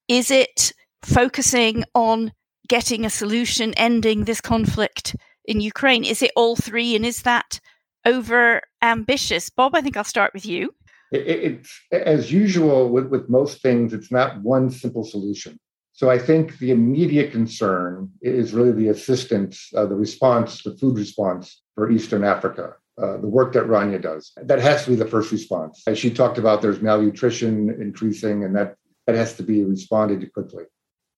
Is 0.09 0.31
it 0.31 0.73
focusing 1.03 1.85
on 1.95 2.33
getting 2.69 3.05
a 3.05 3.11
solution, 3.11 3.75
ending 3.75 4.25
this 4.25 4.41
conflict 4.41 5.17
in 5.45 5.61
Ukraine? 5.61 6.05
Is 6.05 6.23
it 6.23 6.33
all 6.37 6.57
three? 6.57 6.95
And 6.97 7.05
is 7.05 7.23
that 7.23 7.61
over 8.05 8.63
ambitious? 8.83 9.51
Bob, 9.51 9.75
I 9.75 9.81
think 9.81 9.97
I'll 9.97 10.05
start 10.05 10.33
with 10.35 10.47
you. 10.47 10.75
It, 11.13 11.27
it's 11.27 11.81
as 11.93 12.33
usual 12.33 12.89
with, 12.89 13.07
with 13.07 13.29
most 13.29 13.63
things, 13.63 13.93
it's 13.93 14.11
not 14.11 14.41
one 14.43 14.71
simple 14.71 15.05
solution. 15.05 15.59
So 15.93 16.09
I 16.09 16.19
think 16.19 16.59
the 16.59 16.71
immediate 16.71 17.33
concern 17.33 18.11
is 18.23 18.55
really 18.55 18.73
the 18.73 18.89
assistance, 18.89 19.69
uh, 19.77 19.85
the 19.87 19.95
response, 19.95 20.63
the 20.63 20.77
food 20.77 20.97
response 20.97 21.61
for 21.75 21.91
Eastern 21.91 22.25
Africa. 22.25 22.75
Uh, 23.01 23.17
the 23.17 23.27
work 23.27 23.55
that 23.55 23.65
Rania 23.65 24.01
does. 24.01 24.33
That 24.37 24.59
has 24.59 24.85
to 24.85 24.91
be 24.91 24.97
the 24.97 25.07
first 25.07 25.33
response. 25.33 25.83
As 25.87 25.99
she 25.99 26.11
talked 26.11 26.37
about, 26.37 26.61
there's 26.61 26.83
malnutrition 26.83 27.71
increasing, 27.81 28.45
and 28.45 28.55
that, 28.55 28.77
that 29.07 29.17
has 29.17 29.35
to 29.37 29.43
be 29.43 29.65
responded 29.65 30.21
to 30.21 30.27
quickly. 30.27 30.65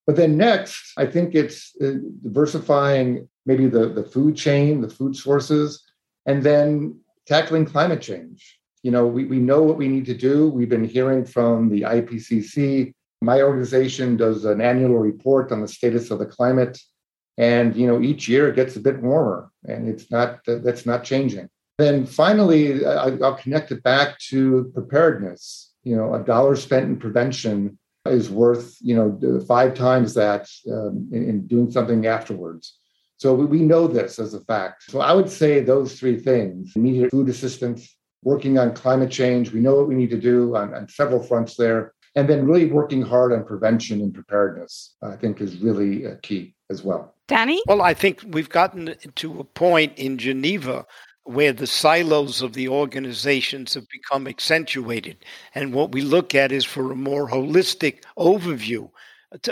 But 0.06 0.16
then 0.16 0.36
next, 0.36 0.92
I 0.96 1.06
think 1.06 1.34
it's 1.34 1.72
uh, 1.80 1.94
diversifying 2.22 3.28
maybe 3.46 3.66
the, 3.66 3.88
the 3.88 4.04
food 4.04 4.36
chain, 4.36 4.80
the 4.80 4.88
food 4.88 5.16
sources, 5.16 5.82
and 6.26 6.42
then 6.42 7.00
tackling 7.26 7.64
climate 7.64 8.02
change. 8.02 8.58
You 8.82 8.90
know, 8.90 9.06
we, 9.06 9.24
we 9.24 9.38
know 9.38 9.62
what 9.62 9.78
we 9.78 9.88
need 9.88 10.04
to 10.06 10.14
do. 10.14 10.48
We've 10.48 10.68
been 10.68 10.84
hearing 10.84 11.24
from 11.24 11.70
the 11.70 11.82
IPCC. 11.82 12.92
My 13.22 13.40
organization 13.40 14.16
does 14.18 14.44
an 14.44 14.60
annual 14.60 14.98
report 14.98 15.52
on 15.52 15.62
the 15.62 15.68
status 15.68 16.10
of 16.10 16.18
the 16.18 16.26
climate. 16.26 16.78
And, 17.38 17.74
you 17.74 17.86
know, 17.86 18.00
each 18.00 18.28
year 18.28 18.48
it 18.48 18.56
gets 18.56 18.76
a 18.76 18.80
bit 18.80 19.00
warmer 19.00 19.50
and 19.66 19.88
it's 19.88 20.10
not, 20.10 20.40
that's 20.44 20.84
not 20.84 21.02
changing. 21.02 21.48
Then 21.78 22.06
finally, 22.06 22.84
I'll 22.86 23.34
connect 23.34 23.72
it 23.72 23.82
back 23.82 24.18
to 24.30 24.70
preparedness. 24.74 25.73
You 25.84 25.96
know, 25.96 26.14
a 26.14 26.22
dollar 26.22 26.56
spent 26.56 26.86
in 26.86 26.96
prevention 26.96 27.78
is 28.06 28.30
worth, 28.30 28.76
you 28.80 28.94
know, 28.94 29.40
five 29.46 29.74
times 29.74 30.14
that 30.14 30.48
um, 30.70 31.08
in, 31.12 31.28
in, 31.28 31.46
doing 31.46 31.70
something 31.70 32.06
afterwards. 32.06 32.78
So 33.16 33.34
we, 33.34 33.46
we 33.46 33.60
know 33.60 33.86
this 33.86 34.18
as 34.18 34.34
a 34.34 34.40
fact. 34.40 34.84
So 34.90 35.00
I 35.00 35.12
would 35.12 35.30
say 35.30 35.60
those 35.60 35.98
three 35.98 36.18
things 36.18 36.72
immediate 36.76 37.10
food 37.10 37.28
assistance, 37.28 37.96
working 38.22 38.58
on 38.58 38.74
climate 38.74 39.10
change. 39.10 39.52
We 39.52 39.60
know 39.60 39.76
what 39.76 39.88
we 39.88 39.94
need 39.94 40.10
to 40.10 40.20
do 40.20 40.56
on, 40.56 40.74
on 40.74 40.88
several 40.88 41.22
fronts 41.22 41.56
there. 41.56 41.94
And 42.16 42.28
then 42.28 42.46
really 42.46 42.66
working 42.66 43.02
hard 43.02 43.32
on 43.32 43.44
prevention 43.44 44.00
and 44.00 44.14
preparedness, 44.14 44.96
I 45.02 45.16
think, 45.16 45.40
is 45.40 45.56
really 45.58 46.06
uh, 46.06 46.14
key 46.22 46.54
as 46.70 46.82
well. 46.82 47.14
Danny? 47.26 47.60
Well, 47.66 47.82
I 47.82 47.94
think 47.94 48.22
we've 48.28 48.48
gotten 48.48 48.94
to 49.16 49.40
a 49.40 49.44
point 49.44 49.98
in 49.98 50.18
Geneva 50.18 50.86
where 51.24 51.52
the 51.52 51.66
silos 51.66 52.42
of 52.42 52.52
the 52.52 52.68
organizations 52.68 53.74
have 53.74 53.88
become 53.88 54.26
accentuated. 54.26 55.24
And 55.54 55.72
what 55.72 55.92
we 55.92 56.02
look 56.02 56.34
at 56.34 56.52
is 56.52 56.64
for 56.64 56.92
a 56.92 56.96
more 56.96 57.28
holistic 57.28 58.02
overview 58.18 58.90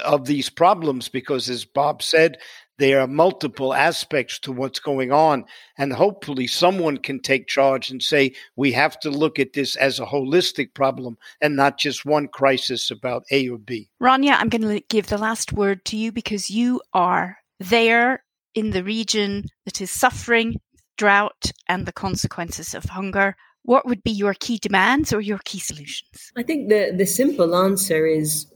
of 0.05 0.27
these 0.27 0.49
problems, 0.49 1.09
because 1.09 1.49
as 1.49 1.65
Bob 1.65 2.03
said, 2.03 2.39
there 2.79 3.01
are 3.01 3.07
multiple 3.07 3.75
aspects 3.75 4.39
to 4.41 4.53
what's 4.53 4.79
going 4.79 5.13
on. 5.13 5.45
And 5.79 5.93
hopefully, 5.93 6.47
someone 6.47 6.99
can 6.99 7.21
take 7.21 7.47
charge 7.47 7.91
and 7.91 8.03
say, 8.03 8.35
we 8.57 8.73
have 8.73 8.99
to 9.01 9.11
look 9.11 9.39
at 9.39 9.53
this 9.53 9.77
as 9.77 9.99
a 9.99 10.07
holistic 10.07 10.75
problem 10.75 11.17
and 11.41 11.57
not 11.57 11.79
just 11.79 12.05
one 12.05 12.29
crisis 12.29 12.91
about 12.91 13.25
A 13.31 13.49
or 13.49 13.59
B. 13.59 13.89
Rania, 14.01 14.37
I'm 14.39 14.49
going 14.49 14.63
to 14.63 14.81
give 14.89 15.09
the 15.09 15.19
last 15.19 15.53
word 15.53 15.85
to 15.87 15.97
you 15.97 16.13
because 16.13 16.51
you 16.51 16.81
are 16.93 17.39
there 17.61 18.25
in 18.55 18.71
the 18.71 18.85
region 18.85 19.47
that 19.65 19.81
is 19.81 19.91
suffering 19.91 20.61
drought 21.03 21.51
and 21.67 21.85
the 21.85 21.93
consequences 22.07 22.75
of 22.75 22.85
hunger, 22.85 23.35
what 23.65 23.85
would 23.87 24.05
be 24.05 24.13
your 24.13 24.35
key 24.35 24.59
demands 24.59 25.13
or 25.13 25.21
your 25.21 25.41
key 25.45 25.59
solutions? 25.59 26.31
I 26.37 26.45
think 26.45 26.69
the, 26.69 26.95
the 26.97 27.07
simple 27.07 27.57
answer 27.57 28.07
is 28.07 28.47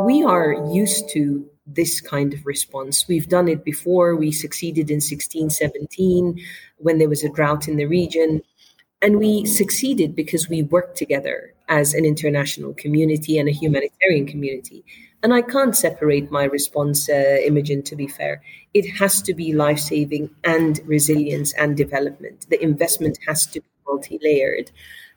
we 0.00 0.24
are 0.24 0.52
used 0.72 1.08
to 1.10 1.48
this 1.68 2.00
kind 2.00 2.34
of 2.34 2.44
response. 2.44 3.06
We've 3.06 3.28
done 3.28 3.46
it 3.46 3.62
before. 3.64 4.16
We 4.16 4.32
succeeded 4.32 4.90
in 4.90 4.96
1617 4.96 6.40
when 6.78 6.98
there 6.98 7.08
was 7.08 7.22
a 7.22 7.28
drought 7.28 7.68
in 7.68 7.76
the 7.76 7.86
region. 7.86 8.42
And 9.00 9.20
we 9.20 9.46
succeeded 9.46 10.16
because 10.16 10.48
we 10.48 10.62
worked 10.64 10.96
together 10.96 11.54
as 11.68 11.94
an 11.94 12.04
international 12.04 12.74
community 12.74 13.38
and 13.38 13.48
a 13.48 13.52
humanitarian 13.52 14.26
community. 14.26 14.84
And 15.22 15.34
I 15.34 15.42
can't 15.42 15.76
separate 15.76 16.30
my 16.30 16.44
response, 16.44 17.08
uh, 17.08 17.38
Imogen, 17.44 17.82
to 17.84 17.96
be 17.96 18.06
fair. 18.06 18.40
It 18.72 18.86
has 18.98 19.20
to 19.22 19.34
be 19.34 19.52
life 19.52 19.80
saving 19.80 20.30
and 20.44 20.80
resilience 20.84 21.52
and 21.54 21.76
development. 21.76 22.46
The 22.50 22.62
investment 22.62 23.18
has 23.26 23.44
to 23.46 23.60
be 23.60 23.66
multi 23.86 24.20
layered 24.22 24.70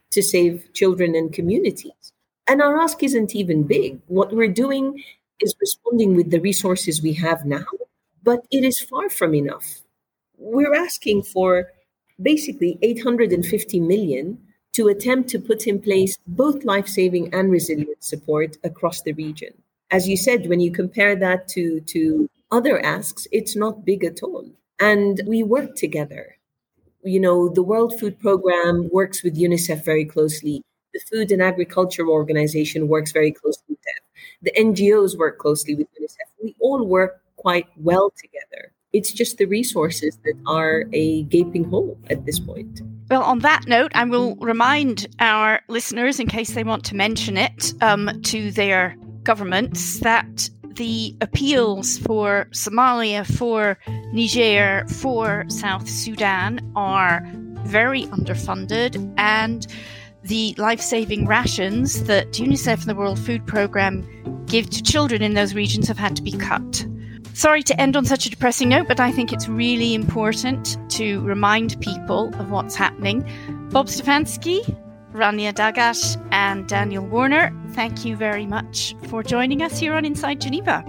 to 0.10 0.24
save 0.24 0.74
children 0.74 1.16
and 1.16 1.32
communities. 1.32 2.14
And 2.48 2.62
our 2.62 2.78
ask 2.80 3.04
isn't 3.04 3.36
even 3.36 3.64
big. 3.64 4.02
What 4.08 4.34
we're 4.34 4.48
doing 4.48 5.04
is 5.40 5.56
responding 5.62 6.16
with 6.16 6.32
the 6.32 6.42
resources 6.42 7.02
we 7.02 7.14
have 7.14 7.46
now, 7.46 7.66
but 8.24 8.46
it 8.52 8.64
is 8.64 8.82
far 8.82 9.10
from 9.10 9.36
enough. 9.36 9.82
We're 10.38 10.74
asking 10.74 11.24
for 11.24 11.68
basically 12.20 12.80
850 12.82 13.80
million 13.80 14.40
to 14.74 14.88
attempt 14.88 15.30
to 15.30 15.40
put 15.40 15.68
in 15.68 15.80
place 15.80 16.18
both 16.26 16.64
life 16.64 16.88
saving 16.88 17.34
and 17.34 17.52
resilient 17.52 18.04
support 18.04 18.58
across 18.64 19.02
the 19.02 19.14
region 19.14 19.54
as 19.92 20.08
you 20.08 20.16
said, 20.16 20.48
when 20.48 20.62
you 20.62 20.72
compare 20.72 21.16
that 21.18 21.48
to, 21.50 21.82
to 21.82 22.30
other 22.52 22.84
asks, 22.84 23.28
it's 23.32 23.56
not 23.56 23.86
big 23.86 24.04
at 24.04 24.24
all. 24.24 24.46
And 24.80 25.22
we 25.28 25.44
work 25.44 25.76
together. 25.76 26.38
You 27.04 27.20
know, 27.20 27.50
the 27.50 27.64
World 27.64 28.00
Food 28.00 28.20
Program 28.20 28.90
works 28.92 29.24
with 29.24 29.38
UNICEF 29.38 29.84
very 29.84 30.06
closely. 30.06 30.64
The 30.94 31.02
Food 31.12 31.32
and 31.32 31.42
Agriculture 31.42 32.08
Organization 32.08 32.88
works 32.88 33.12
very 33.12 33.32
closely 33.32 33.64
with 33.70 33.80
them. 33.82 34.04
The 34.42 34.52
NGOs 34.52 35.18
work 35.18 35.38
closely 35.38 35.76
with 35.76 35.88
UNICEF. 36.00 36.44
We 36.44 36.56
all 36.60 36.86
work 36.86 37.22
quite 37.36 37.68
well 37.78 38.14
together. 38.18 38.72
It's 38.94 39.14
just 39.14 39.38
the 39.38 39.46
resources 39.46 40.18
that 40.26 40.36
are 40.48 40.86
a 40.92 41.24
gaping 41.24 41.64
hole 41.64 41.98
at 42.10 42.26
this 42.26 42.40
point. 42.40 42.82
Well, 43.10 43.24
on 43.24 43.40
that 43.40 43.68
note, 43.68 43.92
I 43.96 44.04
will 44.04 44.36
remind 44.36 45.08
our 45.20 45.62
listeners, 45.70 46.20
in 46.20 46.28
case 46.28 46.54
they 46.54 46.64
want 46.64 46.84
to 46.86 46.96
mention 46.96 47.38
it, 47.38 47.74
um, 47.82 48.22
to 48.24 48.52
their 48.52 48.96
governments 49.24 50.00
that 50.00 50.50
the 50.76 51.16
appeals 51.22 51.98
for 52.00 52.48
Somalia, 52.52 53.26
for 53.38 53.78
Niger, 54.14 54.86
for 54.88 55.46
South 55.48 55.90
Sudan 55.90 56.60
are 56.76 57.22
very 57.66 58.06
underfunded 58.06 59.14
and 59.18 59.68
the 60.24 60.54
life 60.58 60.82
saving 60.82 61.26
rations 61.26 62.04
that 62.04 62.32
UNICEF 62.34 62.82
and 62.82 62.90
the 62.90 62.96
World 62.96 63.20
Food 63.20 63.46
Programme 63.48 64.06
give 64.46 64.70
to 64.70 64.84
children 64.84 65.22
in 65.22 65.34
those 65.34 65.54
regions 65.54 65.88
have 65.88 65.98
had 65.98 66.16
to 66.16 66.22
be 66.22 66.32
cut. 66.34 66.86
Sorry 67.34 67.64
to 67.64 67.80
end 67.80 67.96
on 67.96 68.06
such 68.06 68.26
a 68.26 68.30
depressing 68.30 68.70
note, 68.70 68.88
but 68.88 69.00
I 69.00 69.12
think 69.12 69.32
it's 69.32 69.48
really 69.48 69.94
important 69.94 70.78
to 70.92 71.22
remind 71.22 71.80
people 71.82 72.34
of 72.36 72.52
what's 72.52 72.76
happening. 72.76 73.22
Bob 73.72 73.88
Stefanski, 73.88 74.60
Rania 75.14 75.54
Dagash 75.54 76.16
and 76.32 76.68
Daniel 76.68 77.06
Warner, 77.06 77.54
thank 77.72 78.06
you 78.06 78.16
very 78.16 78.46
much 78.46 78.96
for 79.10 79.24
joining 79.24 79.62
us 79.62 79.78
here 79.78 79.94
on 79.94 80.06
Inside 80.06 80.40
Geneva. 80.40 80.86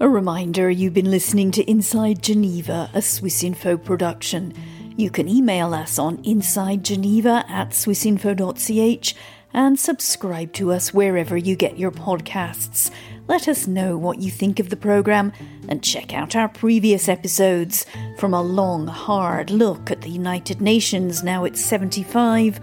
A 0.00 0.08
reminder 0.08 0.70
you've 0.70 0.94
been 0.94 1.10
listening 1.10 1.50
to 1.50 1.70
Inside 1.70 2.22
Geneva, 2.22 2.88
a 2.94 3.02
Swiss 3.02 3.44
Info 3.44 3.76
production. 3.76 4.54
You 4.96 5.10
can 5.10 5.28
email 5.28 5.74
us 5.74 5.98
on 5.98 6.18
insidegeneva 6.24 7.48
at 7.50 7.70
swissinfo.ch 7.70 9.14
and 9.52 9.78
subscribe 9.78 10.52
to 10.54 10.72
us 10.72 10.94
wherever 10.94 11.36
you 11.36 11.56
get 11.56 11.78
your 11.78 11.90
podcasts. 11.90 12.90
Let 13.28 13.46
us 13.46 13.66
know 13.66 13.98
what 13.98 14.20
you 14.20 14.30
think 14.30 14.58
of 14.58 14.70
the 14.70 14.76
programme 14.76 15.34
and 15.68 15.82
check 15.82 16.14
out 16.14 16.34
our 16.34 16.48
previous 16.48 17.10
episodes 17.10 17.84
from 18.16 18.32
a 18.32 18.40
long, 18.40 18.86
hard 18.86 19.50
look 19.50 19.90
at 19.90 20.00
the 20.00 20.08
United 20.08 20.62
Nations, 20.62 21.22
now 21.22 21.44
it's 21.44 21.62
75, 21.62 22.58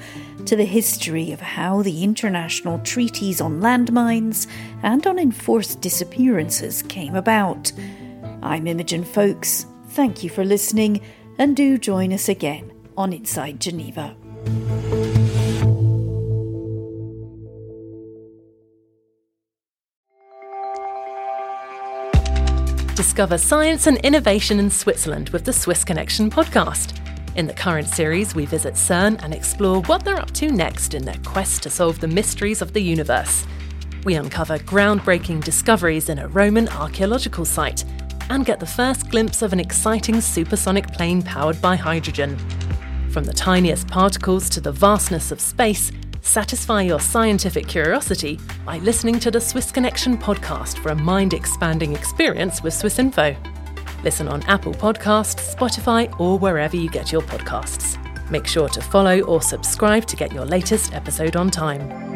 to 0.48 0.56
the 0.56 0.66
history 0.66 1.32
of 1.32 1.40
how 1.40 1.84
the 1.84 2.04
international 2.04 2.80
treaties 2.80 3.42
on 3.42 3.62
landmines 3.62 4.48
and 4.82 5.06
on 5.06 5.20
enforced 5.20 5.82
disappearances 5.82 6.82
came 6.82 7.14
about. 7.14 7.72
I'm 8.42 8.66
Imogen 8.66 9.04
Foulkes. 9.04 9.68
Thank 9.90 10.24
you 10.24 10.32
for 10.32 10.44
listening 10.44 11.00
and 11.38 11.56
do 11.56 11.78
join 11.78 12.12
us 12.12 12.28
again 12.28 12.74
on 12.98 13.14
Inside 13.14 13.62
Geneva. 13.62 14.16
Discover 23.06 23.38
science 23.38 23.86
and 23.86 23.98
innovation 24.00 24.60
in 24.60 24.72
Switzerland 24.72 25.30
with 25.30 25.46
the 25.46 25.54
Swiss 25.54 25.84
Connection 25.86 26.28
podcast. 26.30 27.00
In 27.36 27.46
the 27.46 27.54
current 27.54 27.88
series, 27.88 28.34
we 28.34 28.48
visit 28.48 28.74
CERN 28.74 29.24
and 29.24 29.32
explore 29.32 29.82
what 29.84 30.04
they're 30.04 30.20
up 30.20 30.32
to 30.32 30.52
next 30.52 30.96
in 30.96 31.06
their 31.06 31.20
quest 31.24 31.62
to 31.64 31.70
solve 31.70 32.00
the 32.00 32.08
mysteries 32.08 32.64
of 32.64 32.74
the 32.74 32.82
universe. 32.82 33.46
We 34.06 34.16
uncover 34.16 34.58
groundbreaking 34.58 35.44
discoveries 35.44 36.10
in 36.10 36.18
a 36.18 36.28
Roman 36.28 36.68
archaeological 36.68 37.46
site 37.46 37.86
and 38.32 38.44
get 38.44 38.60
the 38.60 38.66
first 38.66 39.12
glimpse 39.12 39.44
of 39.44 39.54
an 39.54 39.60
exciting 39.60 40.20
supersonic 40.20 40.92
plane 40.92 41.22
powered 41.22 41.62
by 41.62 41.76
hydrogen. 41.76 42.36
From 43.12 43.24
the 43.24 43.34
tiniest 43.34 43.88
particles 43.88 44.50
to 44.50 44.60
the 44.60 44.72
vastness 44.72 45.32
of 45.32 45.40
space, 45.40 45.92
Satisfy 46.26 46.82
your 46.82 47.00
scientific 47.00 47.68
curiosity 47.68 48.40
by 48.66 48.80
listening 48.80 49.20
to 49.20 49.30
the 49.30 49.40
Swiss 49.40 49.72
Connection 49.72 50.18
podcast 50.18 50.80
for 50.80 50.90
a 50.90 50.96
mind 50.96 51.36
expanding 51.36 51.94
experience 51.94 52.64
with 52.64 52.74
Swiss 52.74 52.98
Info. 52.98 53.36
Listen 54.04 54.28
on 54.28 54.42
Apple 54.44 54.74
Podcasts, 54.74 55.56
Spotify, 55.56 56.14
or 56.20 56.40
wherever 56.40 56.76
you 56.76 56.90
get 56.90 57.12
your 57.12 57.22
podcasts. 57.22 58.02
Make 58.32 58.48
sure 58.48 58.68
to 58.70 58.82
follow 58.82 59.22
or 59.22 59.40
subscribe 59.40 60.08
to 60.08 60.16
get 60.16 60.34
your 60.34 60.46
latest 60.46 60.94
episode 60.94 61.36
on 61.36 61.52
time. 61.52 62.15